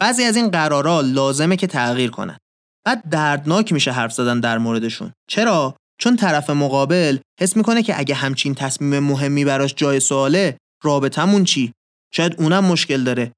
بعضی 0.00 0.24
از 0.24 0.36
این 0.36 0.50
قرارها 0.50 1.00
لازمه 1.00 1.56
که 1.56 1.66
تغییر 1.66 2.10
کنن. 2.10 2.38
بعد 2.84 3.08
دردناک 3.08 3.72
میشه 3.72 3.92
حرف 3.92 4.12
زدن 4.12 4.40
در 4.40 4.58
موردشون. 4.58 5.12
چرا؟ 5.30 5.76
چون 6.00 6.16
طرف 6.16 6.50
مقابل 6.50 7.18
حس 7.40 7.56
می‌کنه 7.56 7.82
که 7.82 7.98
اگه 7.98 8.14
همچین 8.14 8.54
تصمیم 8.54 8.98
مهمی 8.98 9.44
براش 9.44 9.74
جای 9.74 10.00
سواله 10.00 10.58
رابطمون 10.82 11.44
چی؟ 11.44 11.72
شاید 12.12 12.40
اونم 12.40 12.64
مشکل 12.64 13.04
داره. 13.04 13.32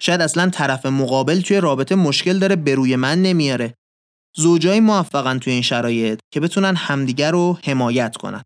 شاید 0.00 0.20
اصلا 0.20 0.50
طرف 0.50 0.86
مقابل 0.86 1.40
توی 1.40 1.60
رابطه 1.60 1.94
مشکل 1.94 2.38
داره 2.38 2.56
به 2.56 2.74
روی 2.74 2.96
من 2.96 3.22
نمیاره. 3.22 3.74
زوجای 4.36 4.80
موفقن 4.80 5.38
توی 5.38 5.52
این 5.52 5.62
شرایط 5.62 6.18
که 6.32 6.40
بتونن 6.40 6.76
همدیگر 6.76 7.30
رو 7.30 7.58
حمایت 7.64 8.16
کنن. 8.16 8.42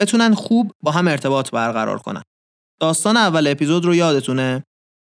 بتونن 0.00 0.34
خوب 0.34 0.72
با 0.82 0.90
هم 0.90 1.08
ارتباط 1.08 1.50
برقرار 1.50 1.98
کنن. 1.98 2.22
داستان 2.80 3.16
اول 3.16 3.46
اپیزود 3.46 3.84
رو 3.84 3.94
یادتونه؟ 3.94 4.64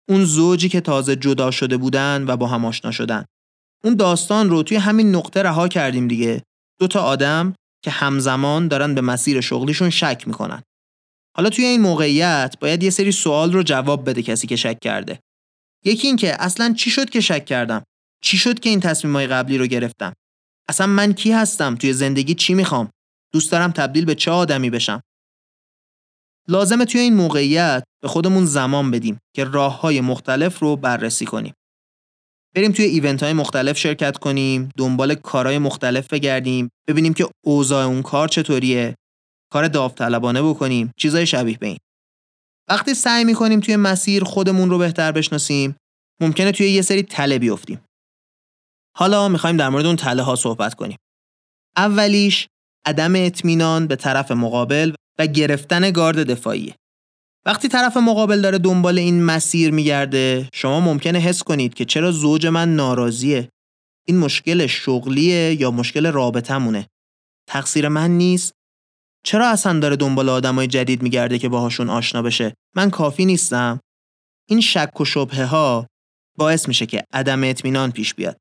اون 0.08 0.24
زوجی 0.24 0.68
که 0.68 0.80
تازه 0.80 1.16
جدا 1.16 1.50
شده 1.50 1.76
بودن 1.76 2.24
و 2.28 2.36
با 2.36 2.46
هم 2.46 2.64
آشنا 2.64 2.90
شدن. 2.90 3.24
اون 3.84 3.94
داستان 3.94 4.50
رو 4.50 4.62
توی 4.62 4.76
همین 4.76 5.14
نقطه 5.14 5.42
رها 5.42 5.68
کردیم 5.68 6.08
دیگه. 6.08 6.42
دو 6.80 6.86
تا 6.88 7.00
آدم 7.00 7.54
که 7.86 7.92
همزمان 7.92 8.68
دارن 8.68 8.94
به 8.94 9.00
مسیر 9.00 9.40
شغلیشون 9.40 9.90
شک 9.90 10.24
می‌کنن. 10.26 10.62
حالا 11.36 11.50
توی 11.50 11.64
این 11.64 11.80
موقعیت 11.80 12.54
باید 12.60 12.82
یه 12.82 12.90
سری 12.90 13.12
سوال 13.12 13.52
رو 13.52 13.62
جواب 13.62 14.10
بده 14.10 14.22
کسی 14.22 14.46
که 14.46 14.56
شک 14.56 14.80
کرده. 14.80 15.20
یکی 15.84 16.06
این 16.06 16.16
که 16.16 16.42
اصلا 16.42 16.74
چی 16.78 16.90
شد 16.90 17.10
که 17.10 17.20
شک 17.20 17.44
کردم؟ 17.44 17.84
چی 18.22 18.38
شد 18.38 18.60
که 18.60 18.70
این 18.70 18.80
تصمیمای 18.80 19.26
قبلی 19.26 19.58
رو 19.58 19.66
گرفتم؟ 19.66 20.12
اصلا 20.68 20.86
من 20.86 21.12
کی 21.12 21.32
هستم؟ 21.32 21.74
توی 21.74 21.92
زندگی 21.92 22.34
چی 22.34 22.54
می‌خوام؟ 22.54 22.90
دوست 23.32 23.52
دارم 23.52 23.70
تبدیل 23.70 24.04
به 24.04 24.14
چه 24.14 24.30
آدمی 24.30 24.70
بشم؟ 24.70 25.00
لازمه 26.48 26.84
توی 26.84 27.00
این 27.00 27.14
موقعیت 27.14 27.84
به 28.02 28.08
خودمون 28.08 28.46
زمان 28.46 28.90
بدیم 28.90 29.18
که 29.36 29.44
راه 29.44 29.80
های 29.80 30.00
مختلف 30.00 30.58
رو 30.58 30.76
بررسی 30.76 31.24
کنیم. 31.24 31.54
بریم 32.56 32.72
توی 32.72 32.84
ایونت 32.84 33.22
های 33.22 33.32
مختلف 33.32 33.78
شرکت 33.78 34.18
کنیم 34.18 34.68
دنبال 34.76 35.14
کارهای 35.14 35.58
مختلف 35.58 36.08
بگردیم 36.08 36.68
ببینیم 36.88 37.14
که 37.14 37.28
اوضاع 37.44 37.86
اون 37.86 38.02
کار 38.02 38.28
چطوریه 38.28 38.94
کار 39.52 39.68
داوطلبانه 39.68 40.42
بکنیم 40.42 40.90
چیزای 40.98 41.26
شبیه 41.26 41.58
به 41.58 41.66
این. 41.66 41.78
وقتی 42.70 42.94
سعی 42.94 43.24
می‌کنیم 43.24 43.60
توی 43.60 43.76
مسیر 43.76 44.24
خودمون 44.24 44.70
رو 44.70 44.78
بهتر 44.78 45.12
بشناسیم 45.12 45.76
ممکنه 46.20 46.52
توی 46.52 46.70
یه 46.70 46.82
سری 46.82 47.02
تله 47.02 47.38
بیفتیم. 47.38 47.80
حالا 48.96 49.28
می‌خوایم 49.28 49.56
در 49.56 49.68
مورد 49.68 49.86
اون 49.86 49.96
تله 49.96 50.22
ها 50.22 50.36
صحبت 50.36 50.74
کنیم. 50.74 50.96
اولیش 51.76 52.48
عدم 52.86 53.12
اطمینان 53.16 53.86
به 53.86 53.96
طرف 53.96 54.30
مقابل 54.30 54.92
و 55.18 55.26
گرفتن 55.26 55.90
گارد 55.90 56.30
دفاعیه. 56.30 56.74
وقتی 57.46 57.68
طرف 57.68 57.96
مقابل 57.96 58.40
داره 58.40 58.58
دنبال 58.58 58.98
این 58.98 59.24
مسیر 59.24 59.70
میگرده 59.70 60.48
شما 60.54 60.80
ممکنه 60.80 61.18
حس 61.18 61.42
کنید 61.42 61.74
که 61.74 61.84
چرا 61.84 62.12
زوج 62.12 62.46
من 62.46 62.76
ناراضیه. 62.76 63.48
این 64.06 64.18
مشکل 64.18 64.66
شغلیه 64.66 65.60
یا 65.60 65.70
مشکل 65.70 66.06
رابطمونه 66.06 66.86
تقصیر 67.48 67.88
من 67.88 68.10
نیست. 68.10 68.52
چرا 69.24 69.48
اصلا 69.48 69.78
داره 69.78 69.96
دنبال 69.96 70.28
آدمای 70.28 70.66
جدید 70.66 71.02
میگرده 71.02 71.38
که 71.38 71.48
باهاشون 71.48 71.90
آشنا 71.90 72.22
بشه؟ 72.22 72.54
من 72.76 72.90
کافی 72.90 73.24
نیستم. 73.24 73.80
این 74.48 74.60
شک 74.60 75.00
و 75.00 75.04
شبهه 75.04 75.44
ها 75.44 75.86
باعث 76.38 76.68
میشه 76.68 76.86
که 76.86 77.04
عدم 77.12 77.44
اطمینان 77.44 77.92
پیش 77.92 78.14
بیاد. 78.14 78.36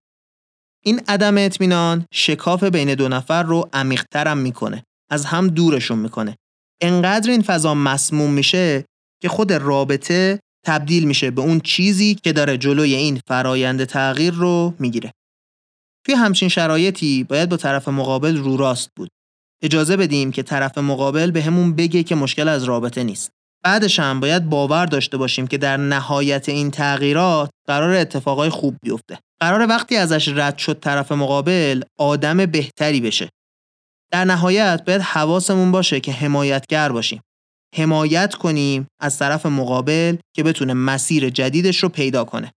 این 0.83 1.01
عدم 1.07 1.37
اطمینان 1.37 2.05
شکاف 2.13 2.63
بین 2.63 2.95
دو 2.95 3.09
نفر 3.09 3.43
رو 3.43 3.69
عمیقترم 3.73 4.37
می‌کنه. 4.37 4.83
از 5.09 5.25
هم 5.25 5.47
دورشون 5.47 5.99
می‌کنه. 5.99 6.35
انقدر 6.81 7.31
این 7.31 7.41
فضا 7.41 7.73
مسموم 7.73 8.33
میشه 8.33 8.85
که 9.25 9.29
خود 9.29 9.53
رابطه 9.53 10.39
تبدیل 10.65 11.05
میشه 11.07 11.31
به 11.31 11.41
اون 11.41 11.59
چیزی 11.59 12.15
که 12.15 12.33
داره 12.33 12.57
جلوی 12.57 12.95
این 12.95 13.21
فرایند 13.27 13.83
تغییر 13.83 14.33
رو 14.33 14.73
می‌گیره. 14.79 15.11
توی 16.05 16.15
همچین 16.15 16.49
شرایطی 16.49 17.23
باید 17.23 17.49
با 17.49 17.57
طرف 17.57 17.87
مقابل 17.87 18.37
رو 18.37 18.57
راست 18.57 18.89
بود. 18.95 19.09
اجازه 19.63 19.97
بدیم 19.97 20.31
که 20.31 20.43
طرف 20.43 20.77
مقابل 20.77 21.31
به 21.31 21.41
همون 21.41 21.75
بگه 21.75 22.03
که 22.03 22.15
مشکل 22.15 22.47
از 22.47 22.63
رابطه 22.63 23.03
نیست. 23.03 23.31
بعدش 23.63 23.99
هم 23.99 24.19
باید 24.19 24.49
باور 24.49 24.85
داشته 24.85 25.17
باشیم 25.17 25.47
که 25.47 25.57
در 25.57 25.77
نهایت 25.77 26.49
این 26.49 26.71
تغییرات 26.71 27.49
قرار 27.67 27.95
اتفاقای 27.95 28.49
خوب 28.49 28.75
بیفته. 28.83 29.19
قرار 29.39 29.67
وقتی 29.69 29.95
ازش 29.95 30.27
رد 30.27 30.57
شد 30.57 30.79
طرف 30.79 31.11
مقابل 31.11 31.81
آدم 31.97 32.45
بهتری 32.45 33.01
بشه. 33.01 33.29
در 34.11 34.25
نهایت 34.25 34.83
باید 34.87 35.01
حواسمون 35.01 35.71
باشه 35.71 35.99
که 35.99 36.11
حمایتگر 36.11 36.91
باشیم. 36.91 37.21
حمایت 37.75 38.35
کنیم 38.35 38.87
از 39.01 39.17
طرف 39.19 39.45
مقابل 39.45 40.17
که 40.35 40.43
بتونه 40.43 40.73
مسیر 40.73 41.29
جدیدش 41.29 41.83
رو 41.83 41.89
پیدا 41.89 42.23
کنه. 42.23 42.51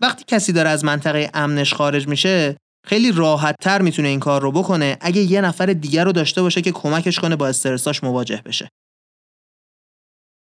وقتی 0.00 0.24
کسی 0.26 0.52
داره 0.52 0.68
از 0.68 0.84
منطقه 0.84 1.30
امنش 1.34 1.74
خارج 1.74 2.08
میشه 2.08 2.56
خیلی 2.86 3.12
راحت 3.12 3.54
تر 3.60 3.82
می‌تونه 3.82 4.08
این 4.08 4.20
کار 4.20 4.42
رو 4.42 4.52
بکنه 4.52 4.98
اگه 5.00 5.22
یه 5.22 5.40
نفر 5.40 5.66
دیگر 5.66 6.04
رو 6.04 6.12
داشته 6.12 6.42
باشه 6.42 6.62
که 6.62 6.72
کمکش 6.72 7.18
کنه 7.20 7.36
با 7.36 7.48
استرساش 7.48 8.04
مواجه 8.04 8.42
بشه. 8.44 8.68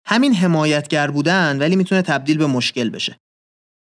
همین 0.05 0.33
حمایتگر 0.33 1.11
بودن 1.11 1.59
ولی 1.59 1.75
می‌تونه 1.75 2.01
تبدیل 2.01 2.37
به 2.37 2.45
مشکل 2.45 2.89
بشه. 2.89 3.17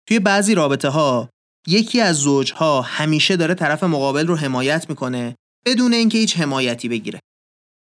توی 0.07 0.19
بعضی 0.19 0.55
رابطه 0.55 0.89
ها 0.89 1.29
یکی 1.67 2.01
از 2.01 2.15
زوجها 2.15 2.81
همیشه 2.81 3.35
داره 3.35 3.53
طرف 3.53 3.83
مقابل 3.83 4.27
رو 4.27 4.35
حمایت 4.35 4.89
می‌کنه 4.89 5.35
بدون 5.65 5.93
اینکه 5.93 6.17
هیچ 6.17 6.37
حمایتی 6.37 6.89
بگیره. 6.89 7.19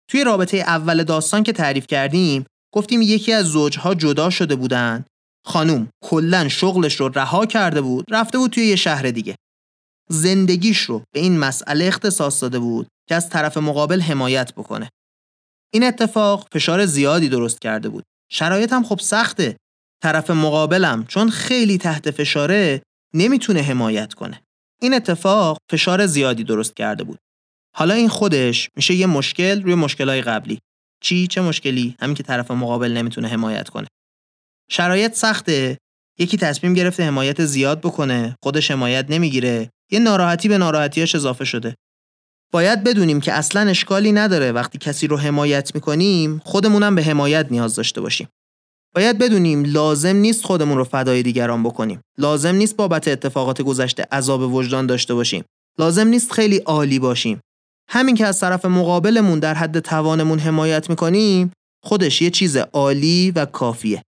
توی 0.08 0.24
رابطه 0.24 0.56
اول 0.56 1.04
داستان 1.04 1.42
که 1.42 1.52
تعریف 1.52 1.86
کردیم 1.86 2.46
گفتیم 2.74 3.02
یکی 3.02 3.32
از 3.32 3.46
زوجها 3.46 3.94
جدا 3.94 4.30
شده 4.30 4.56
بودن. 4.56 5.04
خانوم 5.46 5.88
کلا 6.04 6.48
شغلش 6.48 6.94
رو 6.94 7.08
رها 7.08 7.46
کرده 7.46 7.80
بود 7.80 8.04
رفته 8.10 8.38
بود 8.38 8.50
توی 8.50 8.66
یه 8.66 8.76
شهر 8.76 9.10
دیگه. 9.10 9.36
زندگیش 10.10 10.80
رو 10.80 11.02
به 11.14 11.20
این 11.20 11.38
مسئله 11.38 11.84
اختصاص 11.84 12.42
داده 12.42 12.58
بود 12.58 12.86
که 13.08 13.14
از 13.14 13.28
طرف 13.28 13.56
مقابل 13.56 14.00
حمایت 14.00 14.54
بکنه. 14.54 14.90
این 15.72 15.84
اتفاق 15.84 16.48
فشار 16.52 16.86
زیادی 16.86 17.28
درست 17.28 17.60
کرده 17.60 17.88
بود. 17.88 18.04
شرایط 18.30 18.72
هم 18.72 18.84
خب 18.84 18.98
سخته. 18.98 19.56
طرف 20.02 20.30
مقابلم 20.30 21.04
چون 21.06 21.30
خیلی 21.30 21.78
تحت 21.78 22.10
فشاره 22.10 22.82
نمی‌تونه 23.14 23.62
حمایت 23.62 24.14
کنه. 24.14 24.42
این 24.82 24.94
اتفاق 24.94 25.58
فشار 25.70 26.06
زیادی 26.06 26.44
درست 26.44 26.76
کرده 26.76 27.04
بود. 27.04 27.18
حالا 27.76 27.94
این 27.94 28.08
خودش 28.08 28.68
میشه 28.76 28.94
یه 28.94 29.06
مشکل 29.06 29.62
روی 29.62 29.74
مشکلای 29.74 30.22
قبلی. 30.22 30.58
چی؟ 31.00 31.26
چه 31.26 31.40
مشکلی؟ 31.40 31.96
همین 32.00 32.14
که 32.14 32.22
طرف 32.22 32.50
مقابل 32.50 32.92
نمی‌تونه 32.92 33.28
حمایت 33.28 33.68
کنه. 33.68 33.86
شرایط 34.70 35.14
سخته. 35.14 35.78
یکی 36.18 36.36
تصمیم 36.36 36.74
گرفته 36.74 37.02
حمایت 37.02 37.44
زیاد 37.44 37.80
بکنه 37.80 38.36
خودش 38.42 38.70
حمایت 38.70 39.06
نمی‌گیره. 39.08 39.70
یه 39.90 39.98
ناراحتی 39.98 40.48
به 40.48 40.58
ناراحتیاش 40.58 41.14
اضافه 41.14 41.44
شده. 41.44 41.74
باید 42.52 42.84
بدونیم 42.84 43.20
که 43.20 43.32
اصلا 43.32 43.60
اشکالی 43.60 44.12
نداره. 44.12 44.52
وقتی 44.52 44.78
کسی 44.78 45.06
رو 45.06 45.16
حمایت 45.16 45.74
می‌کنیم 45.74 46.38
خودمونم 46.44 46.94
به 46.94 47.02
حمایت 47.02 47.46
نیاز 47.50 47.74
داشته 47.74 48.00
باشیم. 48.00 48.28
باید 48.94 49.18
بدونیم 49.18 49.64
لازم 49.64 50.16
نیست 50.16 50.44
خودمون 50.44 50.78
رو 50.78 50.84
فدای 50.84 51.22
دیگران 51.22 51.62
بکنیم. 51.62 52.00
لازم 52.18 52.54
نیست 52.54 52.76
بابت 52.76 53.08
اتفاقات 53.08 53.62
گذشته 53.62 54.06
عذاب 54.12 54.54
وجدان 54.54 54.86
داشته 54.86 55.14
باشیم. 55.14 55.44
لازم 55.78 56.08
نیست 56.08 56.32
خیلی 56.32 56.56
عالی 56.56 56.98
باشیم. 56.98 57.40
همین 57.88 58.14
که 58.14 58.26
از 58.26 58.40
طرف 58.40 58.64
مقابلمون 58.64 59.38
در 59.38 59.54
حد 59.54 59.78
توانمون 59.78 60.38
حمایت 60.38 60.90
می‌کنیم 60.90 61.52
خودش 61.82 62.22
یه 62.22 62.30
چیز 62.30 62.56
عالی 62.56 63.30
و 63.30 63.44
کافیه. 63.44 64.02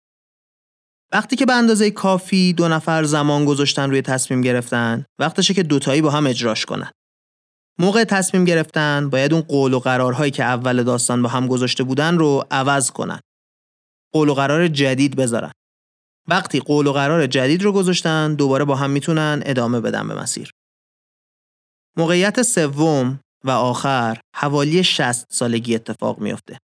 وقتی 1.12 1.36
که 1.36 1.46
به 1.46 1.52
اندازه 1.52 1.90
کافی 1.90 2.52
دو 2.52 2.68
نفر 2.68 3.04
زمان 3.04 3.44
گذاشتن 3.44 3.90
روی 3.90 4.02
تصمیم 4.02 4.40
گرفتن 4.40 5.04
وقتشه 5.18 5.54
که 5.54 5.62
دوتایی 5.62 6.02
با 6.02 6.10
هم 6.10 6.26
اجراش 6.26 6.66
کنن. 6.66 6.90
موقع 7.78 8.04
تصمیم 8.04 8.44
گرفتن 8.44 9.10
باید 9.10 9.32
اون 9.32 9.42
قول 9.42 9.74
و 9.74 9.78
قرارهایی 9.78 10.30
که 10.30 10.44
اول 10.44 10.82
داستان 10.82 11.22
با 11.22 11.28
هم 11.28 11.46
گذاشته 11.46 11.84
بودن 11.84 12.18
رو 12.18 12.44
عوض 12.50 12.90
کنن. 12.90 13.20
قول 14.12 14.28
و 14.28 14.34
قرار 14.34 14.68
جدید 14.68 15.16
بذارن. 15.16 15.52
وقتی 16.28 16.60
قول 16.60 16.86
و 16.86 16.92
قرار 16.92 17.26
جدید 17.26 17.62
رو 17.62 17.72
گذاشتن 17.72 18.34
دوباره 18.34 18.64
با 18.64 18.76
هم 18.76 18.90
می‌تونن 18.90 19.42
ادامه 19.46 19.80
بدن 19.80 20.08
به 20.08 20.14
مسیر. 20.14 20.50
موقعیت 21.96 22.42
سوم 22.42 23.20
و 23.46 23.50
آخر 23.50 24.20
حوالی 24.36 24.84
60 24.84 25.32
سالگی 25.32 25.74
اتفاق 25.74 26.18
میافته. 26.18 26.58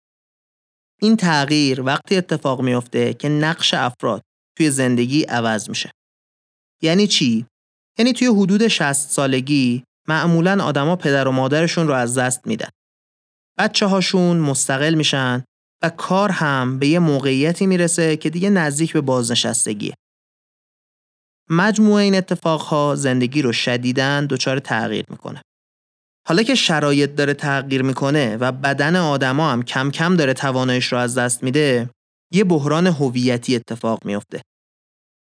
این 1.02 1.18
تغییر 1.18 1.82
وقتی 1.82 2.18
اتفاق 2.18 2.62
میافته 2.62 3.14
که 3.14 3.30
نقش 3.30 3.74
افراد 3.74 4.22
توی 4.58 4.72
زندگی 4.72 5.24
عوض 5.24 5.70
میشه. 5.70 5.92
یعنی 6.82 7.08
چی؟ 7.08 7.46
یعنی 7.98 8.14
توی 8.14 8.28
حدود 8.28 8.68
60 8.68 9.10
سالگی 9.10 9.84
معمولا 10.08 10.64
آدما 10.64 10.96
پدر 10.96 11.28
و 11.28 11.32
مادرشون 11.32 11.88
رو 11.88 11.94
از 11.94 12.18
دست 12.18 12.48
میدن. 12.48 12.70
بچه 13.58 13.86
هاشون 13.86 14.38
مستقل 14.38 14.94
میشن 14.94 15.44
و 15.84 15.90
کار 15.90 16.32
هم 16.32 16.80
به 16.80 16.88
یه 16.88 17.00
موقعیتی 17.00 17.68
می‌رسه 17.68 18.18
که 18.18 18.30
دیگه 18.30 18.50
نزدیک 18.50 18.94
به 18.94 19.02
بازنشستگیه. 19.02 19.94
مجموعه 21.50 22.04
این 22.04 22.16
اتفاقها 22.16 22.96
زندگی 22.96 23.42
رو 23.42 23.54
شدیداً 23.54 24.26
دچار 24.30 24.60
تغییر 24.60 25.06
می‌کنه. 25.10 25.42
حالا 26.30 26.44
که 26.44 26.56
شرایط 26.56 27.16
داره 27.16 27.34
تغییر 27.34 27.82
می‌کنه 27.82 28.38
و 28.38 28.52
بدن 28.52 28.96
آدما 28.96 29.52
هم 29.52 29.64
کم 29.64 29.92
کم 29.92 30.16
داره 30.16 30.34
توانایش 30.34 30.86
رو 30.86 30.98
از 30.98 31.18
دست 31.18 31.44
میده 31.44 31.90
یه 32.34 32.44
بحران 32.44 32.88
هویتی 32.88 33.56
اتفاق 33.56 34.06
میافته. 34.06 34.42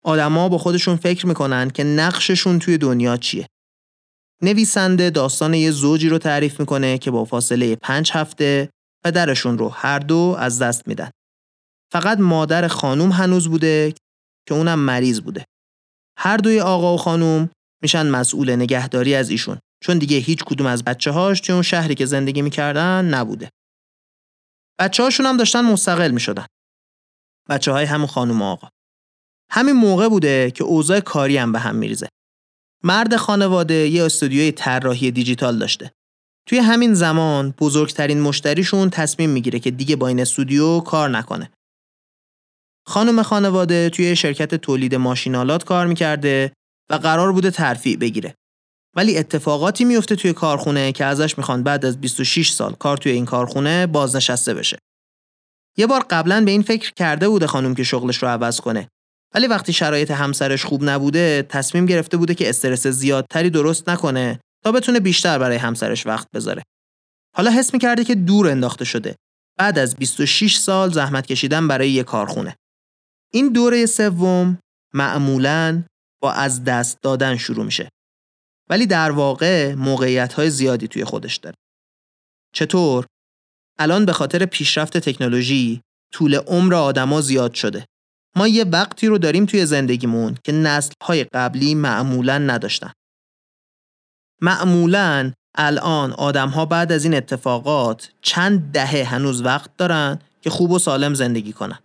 آدما 0.04 0.48
با 0.48 0.58
خودشون 0.58 0.96
فکر 0.96 1.26
می‌کنن 1.26 1.70
که 1.70 1.84
نقششون 1.84 2.58
توی 2.58 2.78
دنیا 2.78 3.16
چیه. 3.16 3.46
نویسنده 4.42 5.10
داستان 5.10 5.54
یه 5.54 5.70
زوجی 5.70 6.08
رو 6.08 6.18
تعریف 6.18 6.60
می‌کنه 6.60 6.98
که 6.98 7.10
با 7.10 7.24
فاصله 7.24 7.76
پنج 7.76 8.10
هفته 8.14 8.70
پدرشون 9.04 9.58
رو 9.58 9.68
هر 9.68 9.98
دو 9.98 10.36
از 10.38 10.62
دست 10.62 10.88
میدن. 10.88 11.10
فقط 11.92 12.18
مادر 12.18 12.68
خانوم 12.68 13.12
هنوز 13.12 13.48
بوده 13.48 13.94
که 14.48 14.54
اونم 14.54 14.78
مریض 14.78 15.20
بوده. 15.20 15.44
هر 16.18 16.36
دوی 16.36 16.60
آقا 16.60 16.94
و 16.94 16.96
خانوم 16.96 17.50
میشن 17.82 18.06
مسئول 18.06 18.56
نگهداری 18.56 19.14
از 19.14 19.30
ایشون. 19.30 19.58
چون 19.82 19.98
دیگه 19.98 20.16
هیچ 20.16 20.44
کدوم 20.44 20.66
از 20.66 20.84
بچه 20.84 21.10
هاش 21.10 21.40
توی 21.40 21.52
اون 21.52 21.62
شهری 21.62 21.94
که 21.94 22.06
زندگی 22.06 22.42
می‌کردن 22.42 23.04
نبوده. 23.04 23.50
بچه 24.80 25.02
هاشون 25.02 25.26
هم 25.26 25.36
داشتن 25.36 25.60
مستقل 25.60 26.10
می‌شدن. 26.10 26.46
بچه 27.48 27.72
های 27.72 27.84
همون 27.84 28.06
خانم 28.06 28.42
آقا. 28.42 28.68
همین 29.50 29.74
موقع 29.74 30.08
بوده 30.08 30.50
که 30.50 30.64
اوضاع 30.64 31.00
کاری 31.00 31.36
هم 31.36 31.52
به 31.52 31.58
هم 31.58 31.76
میریزه. 31.76 32.08
مرد 32.84 33.16
خانواده 33.16 33.74
یه 33.74 34.04
استودیوی 34.04 34.52
طراحی 34.52 35.10
دیجیتال 35.10 35.58
داشته. 35.58 35.92
توی 36.46 36.58
همین 36.58 36.94
زمان 36.94 37.54
بزرگترین 37.58 38.20
مشتریشون 38.20 38.90
تصمیم 38.90 39.30
می‌گیره 39.30 39.58
که 39.58 39.70
دیگه 39.70 39.96
با 39.96 40.08
این 40.08 40.20
استودیو 40.20 40.80
کار 40.80 41.08
نکنه. 41.08 41.50
خانم 42.86 43.22
خانواده 43.22 43.90
توی 43.90 44.16
شرکت 44.16 44.54
تولید 44.54 44.94
ماشینالات 44.94 45.64
کار 45.64 45.86
می‌کرده 45.86 46.52
و 46.90 46.94
قرار 46.94 47.32
بوده 47.32 47.50
ترفیع 47.50 47.96
بگیره. 47.96 48.34
ولی 48.96 49.18
اتفاقاتی 49.18 49.84
میفته 49.84 50.16
توی 50.16 50.32
کارخونه 50.32 50.92
که 50.92 51.04
ازش 51.04 51.38
می‌خوان 51.38 51.62
بعد 51.62 51.84
از 51.84 52.00
26 52.00 52.50
سال 52.50 52.74
کار 52.74 52.96
توی 52.96 53.12
این 53.12 53.24
کارخونه 53.24 53.86
بازنشسته 53.86 54.54
بشه. 54.54 54.78
یه 55.76 55.86
بار 55.86 56.04
قبلا 56.10 56.44
به 56.44 56.50
این 56.50 56.62
فکر 56.62 56.92
کرده 56.96 57.28
بوده 57.28 57.46
خانم 57.46 57.74
که 57.74 57.82
شغلش 57.82 58.22
رو 58.22 58.28
عوض 58.28 58.60
کنه. 58.60 58.88
ولی 59.34 59.46
وقتی 59.46 59.72
شرایط 59.72 60.10
همسرش 60.10 60.64
خوب 60.64 60.84
نبوده 60.84 61.46
تصمیم 61.48 61.86
گرفته 61.86 62.16
بوده 62.16 62.34
که 62.34 62.48
استرس 62.48 62.86
زیادتری 62.86 63.50
درست 63.50 63.88
نکنه 63.88 64.40
تا 64.64 64.72
بتونه 64.72 65.00
بیشتر 65.00 65.38
برای 65.38 65.56
همسرش 65.56 66.06
وقت 66.06 66.28
بذاره. 66.34 66.62
حالا 67.36 67.50
حس 67.50 67.74
می‌کرده 67.74 68.04
که 68.04 68.14
دور 68.14 68.48
انداخته 68.48 68.84
شده. 68.84 69.16
بعد 69.58 69.78
از 69.78 69.96
26 69.96 70.56
سال 70.56 70.92
زحمت 70.92 71.26
کشیدن 71.26 71.68
برای 71.68 71.90
یه 71.90 72.02
کارخونه. 72.02 72.56
این 73.32 73.48
دوره 73.48 73.86
سوم 73.86 74.58
معمولاً 74.94 75.84
با 76.22 76.32
از 76.32 76.64
دست 76.64 76.98
دادن 77.02 77.36
شروع 77.36 77.64
میشه. 77.64 77.88
ولی 78.70 78.86
در 78.86 79.10
واقع 79.10 79.74
موقعیت 79.74 80.32
های 80.32 80.50
زیادی 80.50 80.88
توی 80.88 81.04
خودش 81.04 81.36
داره. 81.36 81.56
چطور؟ 82.54 83.06
الان 83.78 84.04
به 84.04 84.12
خاطر 84.12 84.46
پیشرفت 84.46 84.98
تکنولوژی 84.98 85.80
طول 86.12 86.34
عمر 86.34 86.74
آدما 86.74 87.20
زیاد 87.20 87.54
شده. 87.54 87.84
ما 88.36 88.48
یه 88.48 88.64
وقتی 88.64 89.06
رو 89.06 89.18
داریم 89.18 89.46
توی 89.46 89.66
زندگیمون 89.66 90.36
که 90.44 90.52
نسل‌های 90.52 91.24
قبلی 91.24 91.74
معمولا 91.74 92.38
نداشتن. 92.38 92.92
معمولا 94.42 95.32
الان 95.54 96.12
آدمها 96.12 96.66
بعد 96.66 96.92
از 96.92 97.04
این 97.04 97.14
اتفاقات 97.14 98.12
چند 98.22 98.72
دهه 98.72 99.04
هنوز 99.04 99.42
وقت 99.42 99.76
دارن 99.76 100.18
که 100.40 100.50
خوب 100.50 100.70
و 100.70 100.78
سالم 100.78 101.14
زندگی 101.14 101.52
کنن. 101.52 101.78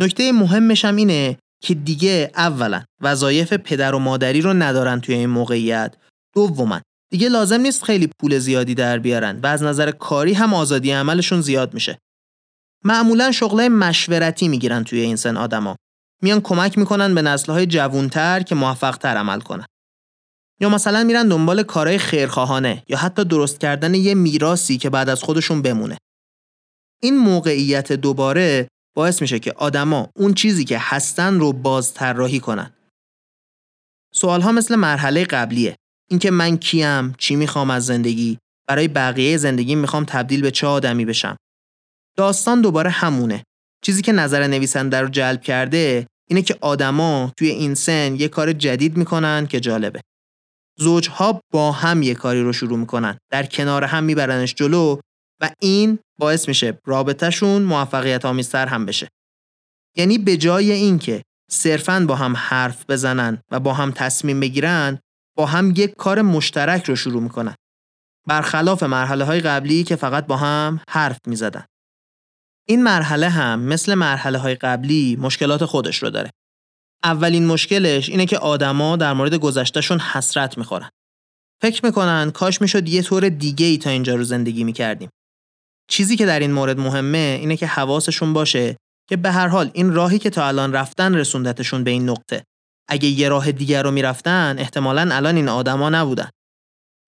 نکته 0.00 0.32
مهمش 0.32 0.84
هم 0.84 0.96
اینه 0.96 1.38
که 1.62 1.74
دیگه 1.74 2.30
اولا 2.34 2.84
وظایف 3.00 3.52
پدر 3.52 3.94
و 3.94 3.98
مادری 3.98 4.40
رو 4.40 4.52
ندارن 4.52 5.00
توی 5.00 5.14
این 5.14 5.30
موقعیت. 5.30 5.94
دوما 6.34 6.80
دیگه 7.10 7.28
لازم 7.28 7.60
نیست 7.60 7.84
خیلی 7.84 8.10
پول 8.20 8.38
زیادی 8.38 8.74
در 8.74 8.98
بیارن 8.98 9.40
و 9.40 9.46
از 9.46 9.62
نظر 9.62 9.90
کاری 9.90 10.32
هم 10.32 10.54
آزادی 10.54 10.90
عملشون 10.90 11.40
زیاد 11.40 11.74
میشه. 11.74 11.98
معمولا 12.84 13.32
شغلای 13.32 13.68
مشورتی 13.68 14.48
می‌گیرن 14.48 14.84
توی 14.84 15.00
این 15.00 15.16
سن 15.16 15.36
آدما. 15.36 15.76
میان 16.22 16.40
کمک 16.40 16.78
می‌کنن 16.78 17.14
به 17.14 17.22
نسلهای 17.22 17.66
جوونتر 17.66 18.42
که 18.42 18.54
موفقتر 18.54 19.16
عمل 19.16 19.40
کنن. 19.40 19.66
یا 20.60 20.68
مثلا 20.68 21.04
میرن 21.04 21.28
دنبال 21.28 21.62
کارهای 21.62 21.98
خیرخواهانه 21.98 22.82
یا 22.88 22.98
حتی 22.98 23.24
درست 23.24 23.60
کردن 23.60 23.94
یه 23.94 24.14
میراسی 24.14 24.78
که 24.78 24.90
بعد 24.90 25.08
از 25.08 25.22
خودشون 25.22 25.62
بمونه. 25.62 25.98
این 27.02 27.16
موقعیت 27.18 27.92
دوباره 27.92 28.68
باعث 28.96 29.22
میشه 29.22 29.38
که 29.38 29.52
آدما 29.52 30.10
اون 30.16 30.34
چیزی 30.34 30.64
که 30.64 30.78
هستن 30.80 31.40
رو 31.40 31.52
باز 31.52 31.94
طراحی 31.94 32.40
کنن. 32.40 32.72
سوال 34.14 34.40
ها 34.40 34.52
مثل 34.52 34.76
مرحله 34.76 35.24
قبلیه. 35.24 35.76
اینکه 36.10 36.30
من 36.30 36.56
کیم، 36.56 37.12
چی 37.12 37.36
می‌خوام 37.36 37.70
از 37.70 37.86
زندگی، 37.86 38.38
برای 38.68 38.88
بقیه 38.88 39.36
زندگی 39.36 39.74
می‌خوام 39.74 40.04
تبدیل 40.04 40.42
به 40.42 40.50
چه 40.50 40.66
آدمی 40.66 41.04
بشم. 41.04 41.36
داستان 42.16 42.60
دوباره 42.60 42.90
همونه. 42.90 43.42
چیزی 43.84 44.02
که 44.02 44.12
نظر 44.12 44.46
نویسنده 44.46 45.00
رو 45.00 45.08
جلب 45.08 45.42
کرده 45.42 46.06
اینه 46.28 46.42
که 46.42 46.56
آدما 46.60 47.32
توی 47.38 47.48
این 47.48 47.74
سن 47.74 48.16
یه 48.16 48.28
کار 48.28 48.52
جدید 48.52 48.96
می‌کنن 48.96 49.46
که 49.46 49.60
جالبه. 49.60 50.00
زوجها 50.78 51.40
با 51.52 51.72
هم 51.72 52.02
یه 52.02 52.14
کاری 52.14 52.42
رو 52.42 52.52
شروع 52.52 52.78
می‌کنن. 52.78 53.18
در 53.32 53.46
کنار 53.46 53.84
هم 53.84 54.04
میبرنش 54.04 54.54
جلو 54.54 55.00
و 55.40 55.50
این 55.60 55.98
باعث 56.18 56.48
میشه 56.48 56.78
رابطهشون 56.86 57.62
موفقیت 57.62 58.24
آمیزتر 58.24 58.66
هم 58.66 58.86
بشه. 58.86 59.08
یعنی 59.96 60.18
به 60.18 60.36
جای 60.36 60.72
اینکه 60.72 61.22
صرفاً 61.50 62.04
با 62.08 62.16
هم 62.16 62.36
حرف 62.36 62.90
بزنن 62.90 63.42
و 63.50 63.60
با 63.60 63.74
هم 63.74 63.90
تصمیم 63.90 64.40
بگیرن 64.40 64.98
با 65.36 65.46
هم 65.46 65.70
یک 65.76 65.94
کار 65.96 66.22
مشترک 66.22 66.84
رو 66.84 66.96
شروع 66.96 67.22
می‌کنن. 67.22 67.54
برخلاف 68.26 68.82
مرحله 68.82 69.24
های 69.24 69.40
قبلی 69.40 69.84
که 69.84 69.96
فقط 69.96 70.26
با 70.26 70.36
هم 70.36 70.80
حرف 70.88 71.18
می‌زدن. 71.26 71.64
این 72.68 72.82
مرحله 72.82 73.28
هم 73.28 73.60
مثل 73.60 73.94
مرحله 73.94 74.38
های 74.38 74.54
قبلی 74.54 75.16
مشکلات 75.20 75.64
خودش 75.64 76.02
رو 76.02 76.10
داره. 76.10 76.30
اولین 77.04 77.46
مشکلش 77.46 78.08
اینه 78.08 78.26
که 78.26 78.38
آدما 78.38 78.96
در 78.96 79.12
مورد 79.12 79.34
گذشتهشون 79.34 80.00
حسرت 80.00 80.58
می‌خورن. 80.58 80.90
فکر 81.62 81.86
می‌کنن 81.86 82.30
کاش 82.30 82.60
می‌شد 82.60 82.88
یه 82.88 83.02
طور 83.02 83.28
دیگه 83.28 83.66
ای 83.66 83.78
تا 83.78 83.90
اینجا 83.90 84.14
رو 84.14 84.24
زندگی 84.24 84.64
می‌کردیم. 84.64 85.10
چیزی 85.88 86.16
که 86.16 86.26
در 86.26 86.38
این 86.38 86.52
مورد 86.52 86.80
مهمه 86.80 87.38
اینه 87.40 87.56
که 87.56 87.66
حواسشون 87.66 88.32
باشه 88.32 88.76
که 89.08 89.16
به 89.16 89.30
هر 89.30 89.48
حال 89.48 89.70
این 89.74 89.92
راهی 89.92 90.18
که 90.18 90.30
تا 90.30 90.46
الان 90.46 90.72
رفتن 90.72 91.14
رسوندتشون 91.14 91.84
به 91.84 91.90
این 91.90 92.10
نقطه. 92.10 92.44
اگه 92.88 93.08
یه 93.08 93.28
راه 93.28 93.52
دیگر 93.52 93.82
رو 93.82 93.90
می‌رفتن 93.90 94.56
احتمالا 94.58 95.08
الان 95.12 95.36
این 95.36 95.48
آدما 95.48 95.90
نبودن. 95.90 96.28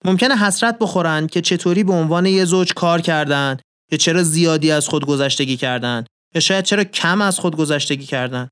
ممکنه 0.05 0.37
حسرت 0.37 0.79
بخورن 0.79 1.27
که 1.27 1.41
چطوری 1.41 1.83
به 1.83 1.93
عنوان 1.93 2.25
یه 2.25 2.45
زوج 2.45 2.73
کار 2.73 3.01
کردن 3.01 3.57
یا 3.91 3.97
چرا 3.97 4.23
زیادی 4.23 4.71
از 4.71 4.87
خود 4.87 5.05
گذشتگی 5.05 5.57
کردن 5.57 6.05
یا 6.35 6.41
شاید 6.41 6.65
چرا 6.65 6.83
کم 6.83 7.21
از 7.21 7.39
خود 7.39 7.55
گذشتگی 7.55 8.05
کردن. 8.05 8.49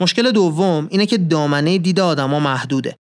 مشکل 0.00 0.30
دوم 0.32 0.88
اینه 0.90 1.06
که 1.06 1.18
دامنه 1.18 1.78
دید 1.78 2.00
آدما 2.00 2.40
محدوده. 2.40 2.96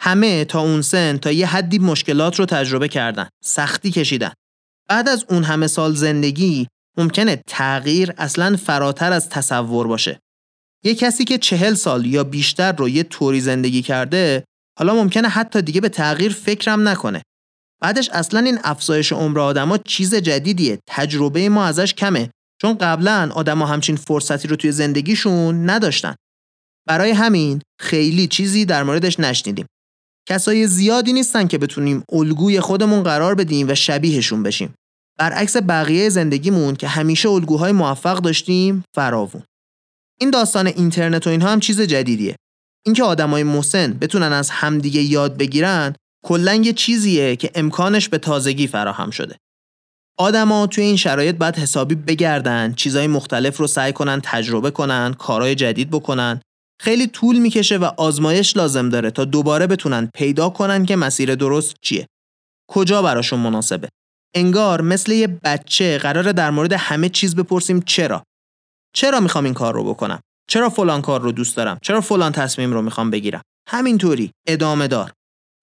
همه 0.00 0.44
تا 0.44 0.60
اون 0.60 0.82
سن 0.82 1.16
تا 1.16 1.32
یه 1.32 1.46
حدی 1.46 1.78
مشکلات 1.78 2.38
رو 2.38 2.46
تجربه 2.46 2.88
کردن، 2.88 3.28
سختی 3.44 3.90
کشیدن. 3.90 4.32
بعد 4.88 5.08
از 5.08 5.24
اون 5.28 5.44
همه 5.44 5.66
سال 5.66 5.94
زندگی 5.94 6.68
ممکنه 6.98 7.42
تغییر 7.48 8.12
اصلا 8.18 8.56
فراتر 8.56 9.12
از 9.12 9.28
تصور 9.28 9.86
باشه. 9.86 10.20
یه 10.84 10.94
کسی 10.94 11.24
که 11.24 11.38
چهل 11.38 11.74
سال 11.74 12.06
یا 12.06 12.24
بیشتر 12.24 12.72
رو 12.72 12.88
یه 12.88 13.02
طوری 13.02 13.40
زندگی 13.40 13.82
کرده 13.82 14.44
حالا 14.78 14.94
ممکنه 14.94 15.28
حتی 15.28 15.62
دیگه 15.62 15.80
به 15.80 15.88
تغییر 15.88 16.32
فکرم 16.32 16.88
نکنه. 16.88 17.22
بعدش 17.82 18.10
اصلا 18.10 18.40
این 18.40 18.58
افزایش 18.64 19.12
عمر 19.12 19.40
آدما 19.40 19.78
چیز 19.78 20.14
جدیدیه. 20.14 20.78
تجربه 20.86 21.48
ما 21.48 21.64
ازش 21.64 21.94
کمه. 21.94 22.30
چون 22.62 22.74
قبلا 22.74 23.30
آدما 23.34 23.66
همچین 23.66 23.96
فرصتی 23.96 24.48
رو 24.48 24.56
توی 24.56 24.72
زندگیشون 24.72 25.70
نداشتن. 25.70 26.14
برای 26.86 27.10
همین 27.10 27.62
خیلی 27.80 28.26
چیزی 28.26 28.64
در 28.64 28.82
موردش 28.82 29.20
نشنیدیم. 29.20 29.66
کسای 30.28 30.66
زیادی 30.66 31.12
نیستن 31.12 31.46
که 31.46 31.58
بتونیم 31.58 32.04
الگوی 32.12 32.60
خودمون 32.60 33.02
قرار 33.02 33.34
بدیم 33.34 33.68
و 33.68 33.74
شبیهشون 33.74 34.42
بشیم. 34.42 34.74
برعکس 35.18 35.56
بقیه 35.56 36.08
زندگیمون 36.08 36.74
که 36.74 36.88
همیشه 36.88 37.28
الگوهای 37.28 37.72
موفق 37.72 38.18
داشتیم 38.18 38.84
فراوون. 38.94 39.42
این 40.20 40.30
داستان 40.30 40.66
اینترنت 40.66 41.26
و 41.26 41.30
اینها 41.30 41.48
هم 41.48 41.60
چیز 41.60 41.80
جدیدیه. 41.80 42.36
اینکه 42.86 43.04
آدمای 43.04 43.42
مسن 43.42 43.92
بتونن 43.92 44.32
از 44.32 44.50
همدیگه 44.50 45.02
یاد 45.02 45.36
بگیرن 45.36 45.94
کلا 46.24 46.54
یه 46.54 46.72
چیزیه 46.72 47.36
که 47.36 47.50
امکانش 47.54 48.08
به 48.08 48.18
تازگی 48.18 48.66
فراهم 48.66 49.10
شده. 49.10 49.36
آدما 50.18 50.66
توی 50.66 50.84
این 50.84 50.96
شرایط 50.96 51.36
باید 51.36 51.56
حسابی 51.56 51.94
بگردن، 51.94 52.72
چیزهای 52.72 53.06
مختلف 53.06 53.56
رو 53.56 53.66
سعی 53.66 53.92
کنن 53.92 54.20
تجربه 54.24 54.70
کنن، 54.70 55.14
کارهای 55.18 55.54
جدید 55.54 55.90
بکنن 55.90 56.40
خیلی 56.80 57.06
طول 57.06 57.38
می‌کشه 57.38 57.76
و 57.76 57.84
آزمایش 57.84 58.56
لازم 58.56 58.88
داره 58.88 59.10
تا 59.10 59.24
دوباره 59.24 59.66
بتونن 59.66 60.10
پیدا 60.14 60.50
کنن 60.50 60.86
که 60.86 60.96
مسیر 60.96 61.34
درست 61.34 61.74
چیه. 61.80 62.06
کجا 62.70 63.02
براشون 63.02 63.40
مناسبه. 63.40 63.88
انگار 64.34 64.80
مثل 64.80 65.12
یه 65.12 65.26
بچه 65.26 65.98
قراره 65.98 66.32
در 66.32 66.50
مورد 66.50 66.72
همه 66.72 67.08
چیز 67.08 67.36
بپرسیم 67.36 67.80
چرا. 67.80 68.22
چرا 68.94 69.20
می‌خوام 69.20 69.44
این 69.44 69.54
کار 69.54 69.74
رو 69.74 69.84
بکنم؟ 69.84 70.20
چرا 70.48 70.68
فلان 70.68 71.02
کار 71.02 71.20
رو 71.20 71.32
دوست 71.32 71.56
دارم؟ 71.56 71.78
چرا 71.82 72.00
فلان 72.00 72.32
تصمیم 72.32 72.72
رو 72.72 72.82
می‌خوام 72.82 73.10
بگیرم؟ 73.10 73.42
همینطوری 73.68 74.30
ادامه 74.46 74.88
دار. 74.88 75.12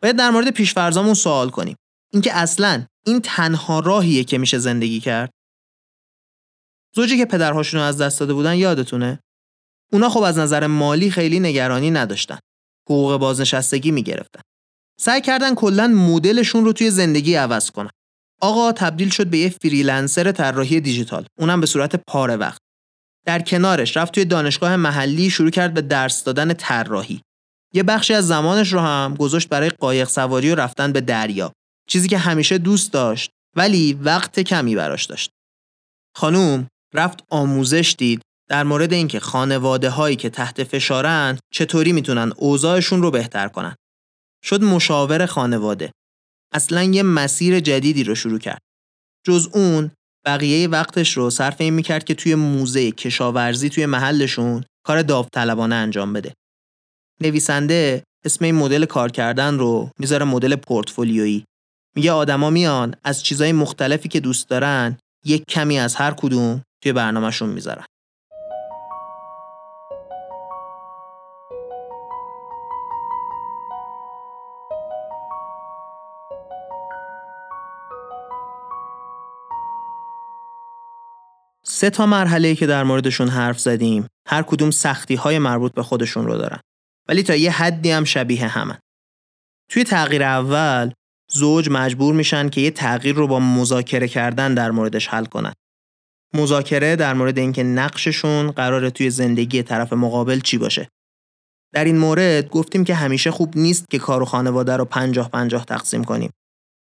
باید 0.02 0.16
در 0.16 0.30
مورد 0.30 0.50
پیشفرزامون 0.50 1.14
سوال 1.14 1.50
کنیم. 1.50 1.76
اینکه 2.14 2.34
اصلا 2.34 2.86
این 3.06 3.22
تنها 3.22 3.80
راهیه 3.80 4.24
که 4.24 4.38
میشه 4.38 4.58
زندگی 4.58 5.00
کرد. 5.00 5.30
زوجی 6.96 7.18
که 7.18 7.26
پدرهاشون 7.26 7.80
رو 7.80 7.86
از 7.86 8.02
دست 8.02 8.20
داده 8.20 8.34
بودن 8.34 8.56
یادتونه؟ 8.56 9.20
اونا 9.94 10.10
خب 10.10 10.22
از 10.22 10.38
نظر 10.38 10.68
مالی 10.68 11.12
خیلی 11.12 11.40
نگرانی 11.40 11.92
نداشتن. 11.92 12.40
حقوق 12.90 13.18
بازنشستگی 13.18 13.92
می‌گرفتن. 13.92 14.42
سعی 15.00 15.22
کردن 15.22 15.56
کلا 15.56 15.88
مدلشون 15.88 16.66
رو 16.66 16.74
توی 16.74 16.92
زندگی 16.92 17.36
عوض 17.36 17.72
کنن. 17.72 17.90
آقا 18.42 18.72
تبدیل 18.72 19.10
شد 19.10 19.28
به 19.28 19.38
یه 19.38 19.50
فریلنسر 19.50 20.32
طراحی 20.32 20.80
دیجیتال، 20.80 21.26
اونم 21.40 21.62
به 21.62 21.66
صورت 21.66 21.96
پاره 21.96 22.36
وقت. 22.36 22.62
در 23.26 23.42
کنارش 23.42 23.98
رفت 23.98 24.14
توی 24.14 24.26
دانشگاه 24.26 24.76
محلی 24.76 25.30
شروع 25.30 25.50
کرد 25.50 25.74
به 25.74 25.82
درس 25.82 26.24
دادن 26.24 26.54
طراحی. 26.54 27.22
یه 27.74 27.84
بخشی 27.84 28.14
از 28.14 28.28
زمانش 28.28 28.74
رو 28.74 28.80
هم 28.80 29.16
گذاشت 29.20 29.50
برای 29.50 29.70
قایق 29.70 30.10
سواری 30.10 30.52
و 30.52 30.56
رفتن 30.56 30.92
به 30.92 31.02
دریا. 31.02 31.54
چیزی 31.90 32.08
که 32.08 32.18
همیشه 32.18 32.58
دوست 32.58 32.94
داشت 32.94 33.30
ولی 33.56 33.94
وقت 33.94 34.40
کمی 34.40 34.76
براش 34.76 35.06
داشت. 35.06 35.30
خانوم 36.16 36.68
رفت 36.94 37.24
آموزش 37.30 37.96
دید 37.98 38.22
در 38.54 38.64
مورد 38.64 38.94
اینکه 38.94 39.20
خانواده 39.20 39.90
هایی 39.90 40.16
که 40.16 40.30
تحت 40.30 40.64
فشارن 40.64 41.38
چطوری 41.54 41.92
می‌تونن 41.92 42.34
اوضاعشون 42.38 43.02
رو 43.02 43.12
بهتر 43.12 43.48
کنن. 43.48 43.76
شد 44.44 44.64
مشاور 44.64 45.26
خانواده. 45.26 45.92
اصلا 46.54 46.84
یه 46.84 47.04
مسیر 47.04 47.60
جدیدی 47.60 48.04
رو 48.04 48.16
شروع 48.16 48.40
کرد. 48.40 48.62
جز 49.26 49.50
اون 49.54 49.92
بقیه 50.26 50.68
وقتش 50.68 51.18
رو 51.18 51.30
صرف 51.30 51.62
این 51.62 51.74
می‌کرد 51.74 52.04
که 52.04 52.14
توی 52.14 52.36
موزه 52.36 52.92
کشاورزی 52.92 53.70
توی 53.70 53.86
محلشون 53.86 54.64
کار 54.86 55.02
داوطلبانه 55.02 55.76
انجام 55.76 56.14
بده. 56.14 56.34
نویسنده 57.22 58.04
اسم 58.26 58.46
این 58.46 58.56
مدل 58.56 58.86
کار 58.86 59.12
کردن 59.12 59.58
رو 59.58 59.90
می‌ذاره 60.00 60.26
مدل 60.26 60.56
پورتفولیویی. 60.56 61.46
میگه 61.96 62.12
آدما 62.12 62.50
میان 62.50 62.96
از 63.04 63.24
چیزهای 63.24 63.52
مختلفی 63.52 64.10
که 64.10 64.20
دوست 64.20 64.50
دارن 64.50 64.98
یک 65.26 65.44
کمی 65.50 65.80
از 65.80 65.96
هر 65.96 66.12
کدوم 66.12 66.62
توی 66.84 66.94
برنامهشون 66.94 67.50
می‌ذارن. 67.50 67.86
سه 81.66 81.90
تا 81.90 82.06
مرحله 82.06 82.56
که 82.56 82.68
در 82.68 82.84
موردشون 82.84 83.28
حرف 83.28 83.60
زدیم 83.60 84.08
هر 84.28 84.42
کدوم 84.42 84.72
سختی 84.72 85.16
های 85.16 85.40
مربوط 85.40 85.74
به 85.74 85.84
خودشون 85.84 86.26
رو 86.26 86.38
دارن 86.38 86.60
ولی 87.10 87.24
تا 87.24 87.36
یه 87.36 87.52
حدی 87.52 87.92
هم 87.92 88.04
شبیه 88.04 88.48
همن 88.48 88.78
توی 89.72 89.84
تغییر 89.84 90.24
اول 90.24 90.92
زوج 91.32 91.70
مجبور 91.72 92.14
میشن 92.14 92.50
که 92.50 92.62
یه 92.62 92.72
تغییر 92.72 93.16
رو 93.16 93.28
با 93.28 93.40
مذاکره 93.40 94.08
کردن 94.08 94.54
در 94.54 94.72
موردش 94.72 95.08
حل 95.08 95.26
کنن 95.26 95.54
مذاکره 96.34 96.96
در 96.96 97.14
مورد 97.14 97.38
اینکه 97.38 97.64
نقششون 97.64 98.52
قراره 98.52 98.90
توی 98.90 99.10
زندگی 99.10 99.64
طرف 99.64 99.94
مقابل 99.94 100.40
چی 100.40 100.58
باشه. 100.58 100.90
در 101.74 101.84
این 101.84 101.98
مورد 101.98 102.50
گفتیم 102.50 102.84
که 102.84 102.96
همیشه 102.96 103.32
خوب 103.32 103.58
نیست 103.58 103.90
که 103.90 104.00
کار 104.00 104.22
و 104.22 104.26
خانواده 104.26 104.78
رو 104.78 104.86
پنجاه 104.86 105.30
پنجاه 105.30 105.66
تقسیم 105.66 106.04
کنیم. 106.04 106.32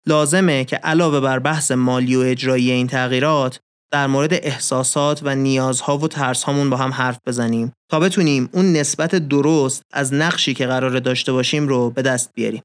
لازمه 0.07 0.65
که 0.65 0.75
علاوه 0.75 1.19
بر 1.19 1.39
بحث 1.39 1.71
مالی 1.71 2.15
و 2.15 2.19
اجرایی 2.19 2.71
این 2.71 2.87
تغییرات 2.87 3.59
در 3.93 4.07
مورد 4.07 4.33
احساسات 4.33 5.21
و 5.23 5.35
نیازها 5.35 5.97
و 5.97 6.07
ترسهامون 6.07 6.69
با 6.69 6.77
هم 6.77 6.91
حرف 6.91 7.19
بزنیم 7.25 7.73
تا 7.91 7.99
بتونیم 7.99 8.49
اون 8.53 8.73
نسبت 8.73 9.15
درست 9.15 9.81
از 9.91 10.13
نقشی 10.13 10.53
که 10.53 10.67
قراره 10.67 10.99
داشته 10.99 11.31
باشیم 11.31 11.67
رو 11.67 11.89
به 11.89 12.01
دست 12.01 12.31
بیاریم. 12.33 12.61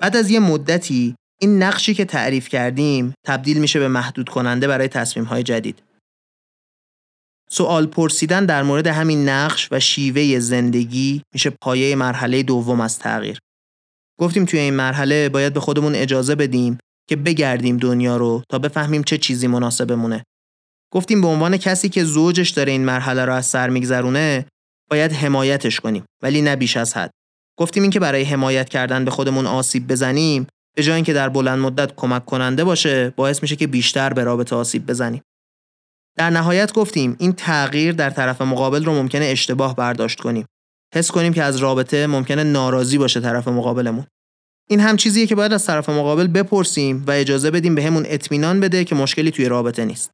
بعد 0.00 0.16
از 0.16 0.30
یه 0.30 0.40
مدتی 0.40 1.14
این 1.40 1.62
نقشی 1.62 1.94
که 1.94 2.04
تعریف 2.04 2.48
کردیم 2.48 3.14
تبدیل 3.26 3.58
میشه 3.58 3.78
به 3.78 3.88
محدود 3.88 4.28
کننده 4.28 4.68
برای 4.68 4.88
تصمیم 4.88 5.26
های 5.26 5.42
جدید. 5.42 5.82
سوال 7.50 7.86
پرسیدن 7.86 8.46
در 8.46 8.62
مورد 8.62 8.86
همین 8.86 9.28
نقش 9.28 9.68
و 9.70 9.80
شیوه 9.80 10.38
زندگی 10.38 11.22
میشه 11.34 11.50
پایه 11.50 11.96
مرحله 11.96 12.42
دوم 12.42 12.80
از 12.80 12.98
تغییر. 12.98 13.38
گفتیم 14.20 14.44
توی 14.44 14.60
این 14.60 14.74
مرحله 14.74 15.28
باید 15.28 15.52
به 15.52 15.60
خودمون 15.60 15.94
اجازه 15.94 16.34
بدیم 16.34 16.78
که 17.08 17.16
بگردیم 17.16 17.76
دنیا 17.76 18.16
رو 18.16 18.42
تا 18.50 18.58
بفهمیم 18.58 19.02
چه 19.02 19.18
چیزی 19.18 19.46
مناسبمونه. 19.46 20.24
گفتیم 20.92 21.20
به 21.20 21.28
عنوان 21.28 21.56
کسی 21.56 21.88
که 21.88 22.04
زوجش 22.04 22.50
داره 22.50 22.72
این 22.72 22.84
مرحله 22.84 23.24
رو 23.24 23.34
از 23.34 23.46
سر 23.46 23.70
میگذرونه 23.70 24.46
باید 24.90 25.12
حمایتش 25.12 25.80
کنیم 25.80 26.04
ولی 26.22 26.42
نه 26.42 26.56
بیش 26.56 26.76
از 26.76 26.94
حد. 26.94 27.10
گفتیم 27.58 27.82
اینکه 27.82 28.00
برای 28.00 28.22
حمایت 28.22 28.68
کردن 28.68 29.04
به 29.04 29.10
خودمون 29.10 29.46
آسیب 29.46 29.86
بزنیم 29.86 30.46
به 30.76 30.82
جای 30.82 30.94
اینکه 30.94 31.12
در 31.12 31.28
بلند 31.28 31.58
مدت 31.58 31.96
کمک 31.96 32.24
کننده 32.24 32.64
باشه 32.64 33.10
باعث 33.10 33.42
میشه 33.42 33.56
که 33.56 33.66
بیشتر 33.66 34.12
به 34.12 34.24
رابطه 34.24 34.56
آسیب 34.56 34.86
بزنیم. 34.86 35.22
در 36.16 36.30
نهایت 36.30 36.72
گفتیم 36.72 37.16
این 37.18 37.32
تغییر 37.32 37.92
در 37.92 38.10
طرف 38.10 38.42
مقابل 38.42 38.84
رو 38.84 38.92
ممکنه 38.92 39.24
اشتباه 39.24 39.76
برداشت 39.76 40.20
کنیم. 40.20 40.46
حس 40.94 41.10
کنیم 41.10 41.32
که 41.32 41.42
از 41.42 41.56
رابطه 41.56 42.06
ممکنه 42.06 42.44
ناراضی 42.44 42.98
باشه 42.98 43.20
طرف 43.20 43.48
مقابلمون. 43.48 44.06
این 44.70 44.80
هم 44.80 44.96
چیزیه 44.96 45.26
که 45.26 45.34
باید 45.34 45.52
از 45.52 45.66
طرف 45.66 45.88
مقابل 45.88 46.26
بپرسیم 46.26 47.04
و 47.06 47.10
اجازه 47.10 47.50
بدیم 47.50 47.74
به 47.74 47.82
همون 47.82 48.04
اطمینان 48.06 48.60
بده 48.60 48.84
که 48.84 48.94
مشکلی 48.94 49.30
توی 49.30 49.48
رابطه 49.48 49.84
نیست. 49.84 50.10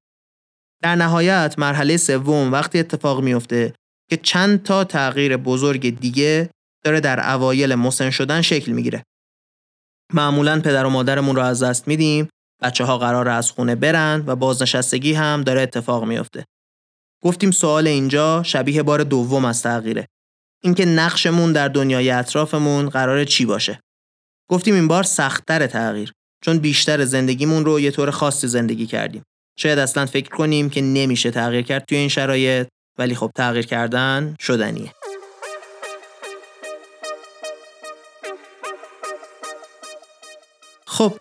در 0.83 0.95
نهایت 0.95 1.55
مرحله 1.59 1.97
سوم 1.97 2.53
وقتی 2.53 2.79
اتفاق 2.79 3.23
میفته 3.23 3.75
که 4.11 4.17
چند 4.17 4.63
تا 4.63 4.85
تغییر 4.85 5.37
بزرگ 5.37 6.01
دیگه 6.01 6.51
داره 6.85 7.01
در 7.01 7.35
اوایل 7.35 7.75
مسن 7.75 8.11
شدن 8.11 8.43
شکل 8.43 8.73
می‌گیره. 8.73 9.03
معمولا 10.13 10.61
پدر 10.61 10.87
و 10.87 10.91
مادرمون 10.91 11.37
رو 11.37 11.43
از 11.43 11.63
دست 11.63 11.89
میدیم 11.89 12.29
بچه 12.63 12.85
ها 12.85 12.99
قرار 12.99 13.29
از 13.29 13.51
خونه 13.51 13.75
برن 13.75 14.25
و 14.27 14.37
بازنشستگی 14.37 15.13
هم 15.13 15.43
داره 15.43 15.61
اتفاق 15.61 16.05
میفته. 16.05 16.45
گفتیم 17.23 17.51
سوال 17.51 17.87
اینجا 17.87 18.43
شبیه 18.43 18.83
بار 18.83 19.03
دوم 19.03 19.45
از 19.45 19.63
تغییره. 19.63 20.07
اینکه 20.63 20.85
نقشمون 20.85 21.53
در 21.53 21.69
دنیای 21.69 22.11
اطرافمون 22.11 22.89
قرار 22.89 23.25
چی 23.25 23.45
باشه. 23.45 23.81
گفتیم 24.49 24.75
این 24.75 24.89
بار 24.89 25.03
سختتر 25.03 25.67
تغییر 25.67 26.13
چون 26.45 26.59
بیشتر 26.59 27.05
زندگیمون 27.05 27.65
رو 27.65 27.81
یه 27.81 27.91
طور 27.91 28.11
خاصی 28.11 28.49
زندگی 28.49 28.87
کردیم. 28.87 29.23
شاید 29.59 29.79
اصلا 29.79 30.07
فکر 30.07 30.31
کنیم 30.31 30.71
که 30.71 30.81
نمیشه 30.81 31.31
تغییر 31.31 31.63
کرد 31.63 31.85
توی 31.89 31.99
این 31.99 32.09
شرایط 32.09 32.67
ولی 32.99 33.15
خب 33.15 33.31
تغییر 33.35 33.67
کردن 33.67 34.37
شدنیه. 34.41 34.93
خب 40.87 41.13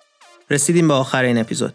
رسیدیم 0.50 0.88
به 0.88 0.94
آخر 0.94 1.24
این 1.24 1.38
اپیزود. 1.38 1.74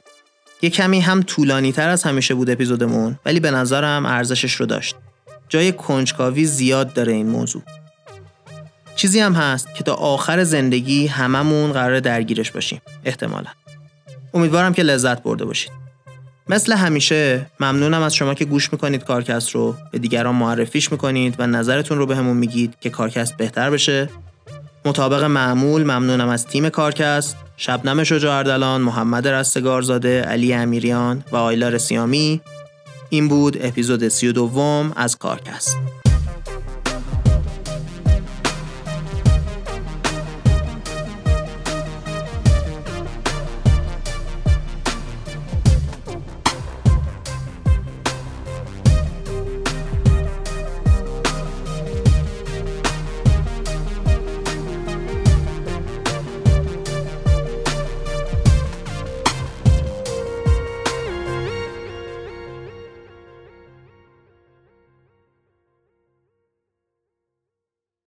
یه 0.63 0.71
کمی 0.71 1.01
هم 1.01 1.23
طولانی 1.23 1.73
تر 1.73 1.89
از 1.89 2.03
همیشه 2.03 2.35
بود 2.35 2.51
اپیزودمون 2.51 3.19
ولی 3.27 3.41
به 3.41 3.51
نظرم 3.51 4.07
ارزشش 4.07 4.55
رو 4.55 4.67
داشت. 4.67 4.97
جای 5.49 5.73
کنجکاوی 5.73 6.45
زیاد 6.45 6.93
داره 6.93 7.13
این 7.13 7.29
موضوع. 7.29 7.63
چیزی 8.99 9.21
هم 9.21 9.33
هست 9.33 9.75
که 9.75 9.85
تا 9.85 9.95
آخر 9.95 10.45
زندگی 10.45 11.07
هممون 11.07 11.73
قرار 11.73 12.01
درگیرش 12.01 12.51
باشیم. 12.51 12.81
احتمالا. 13.05 13.51
امیدوارم 14.35 14.75
که 14.75 14.83
لذت 14.83 15.23
برده 15.23 15.45
باشید. 15.45 15.71
مثل 16.49 16.73
همیشه 16.73 17.47
ممنونم 17.61 18.03
از 18.03 18.15
شما 18.15 18.35
که 18.35 18.45
گوش 18.45 18.73
می‌کنید 18.73 19.05
کارکست 19.05 19.51
رو. 19.51 19.75
به 19.93 19.99
دیگران 19.99 20.35
معرفیش 20.35 20.93
می‌کنید 20.93 21.35
و 21.39 21.47
نظرتون 21.47 21.99
رو 21.99 22.07
به 22.07 22.17
همون 22.17 22.37
میگید 22.37 22.77
که 22.81 22.91
کارکست 22.91 23.37
بهتر 23.37 23.71
بشه. 23.71 24.11
مطابق 24.85 25.25
معمول 25.25 25.83
ممنونم 25.83 26.29
از 26.29 26.47
تیم 26.47 26.69
کارکست. 26.69 27.37
شبنم 27.57 28.05
شجاع 28.05 28.39
اردلان، 28.39 28.81
محمد 28.81 29.29
رستگارزاده، 29.29 30.23
علی 30.23 30.55
امیریان 30.55 31.25
و 31.33 31.37
آیلا 31.37 31.69
رسیامی 31.69 32.41
این 33.11 33.29
بود 33.29 33.57
اپیزود 33.61 34.09
سی 34.09 34.29
و 34.29 34.33
دوم 34.33 34.93
از 34.97 35.17
کارکست. 35.17 35.77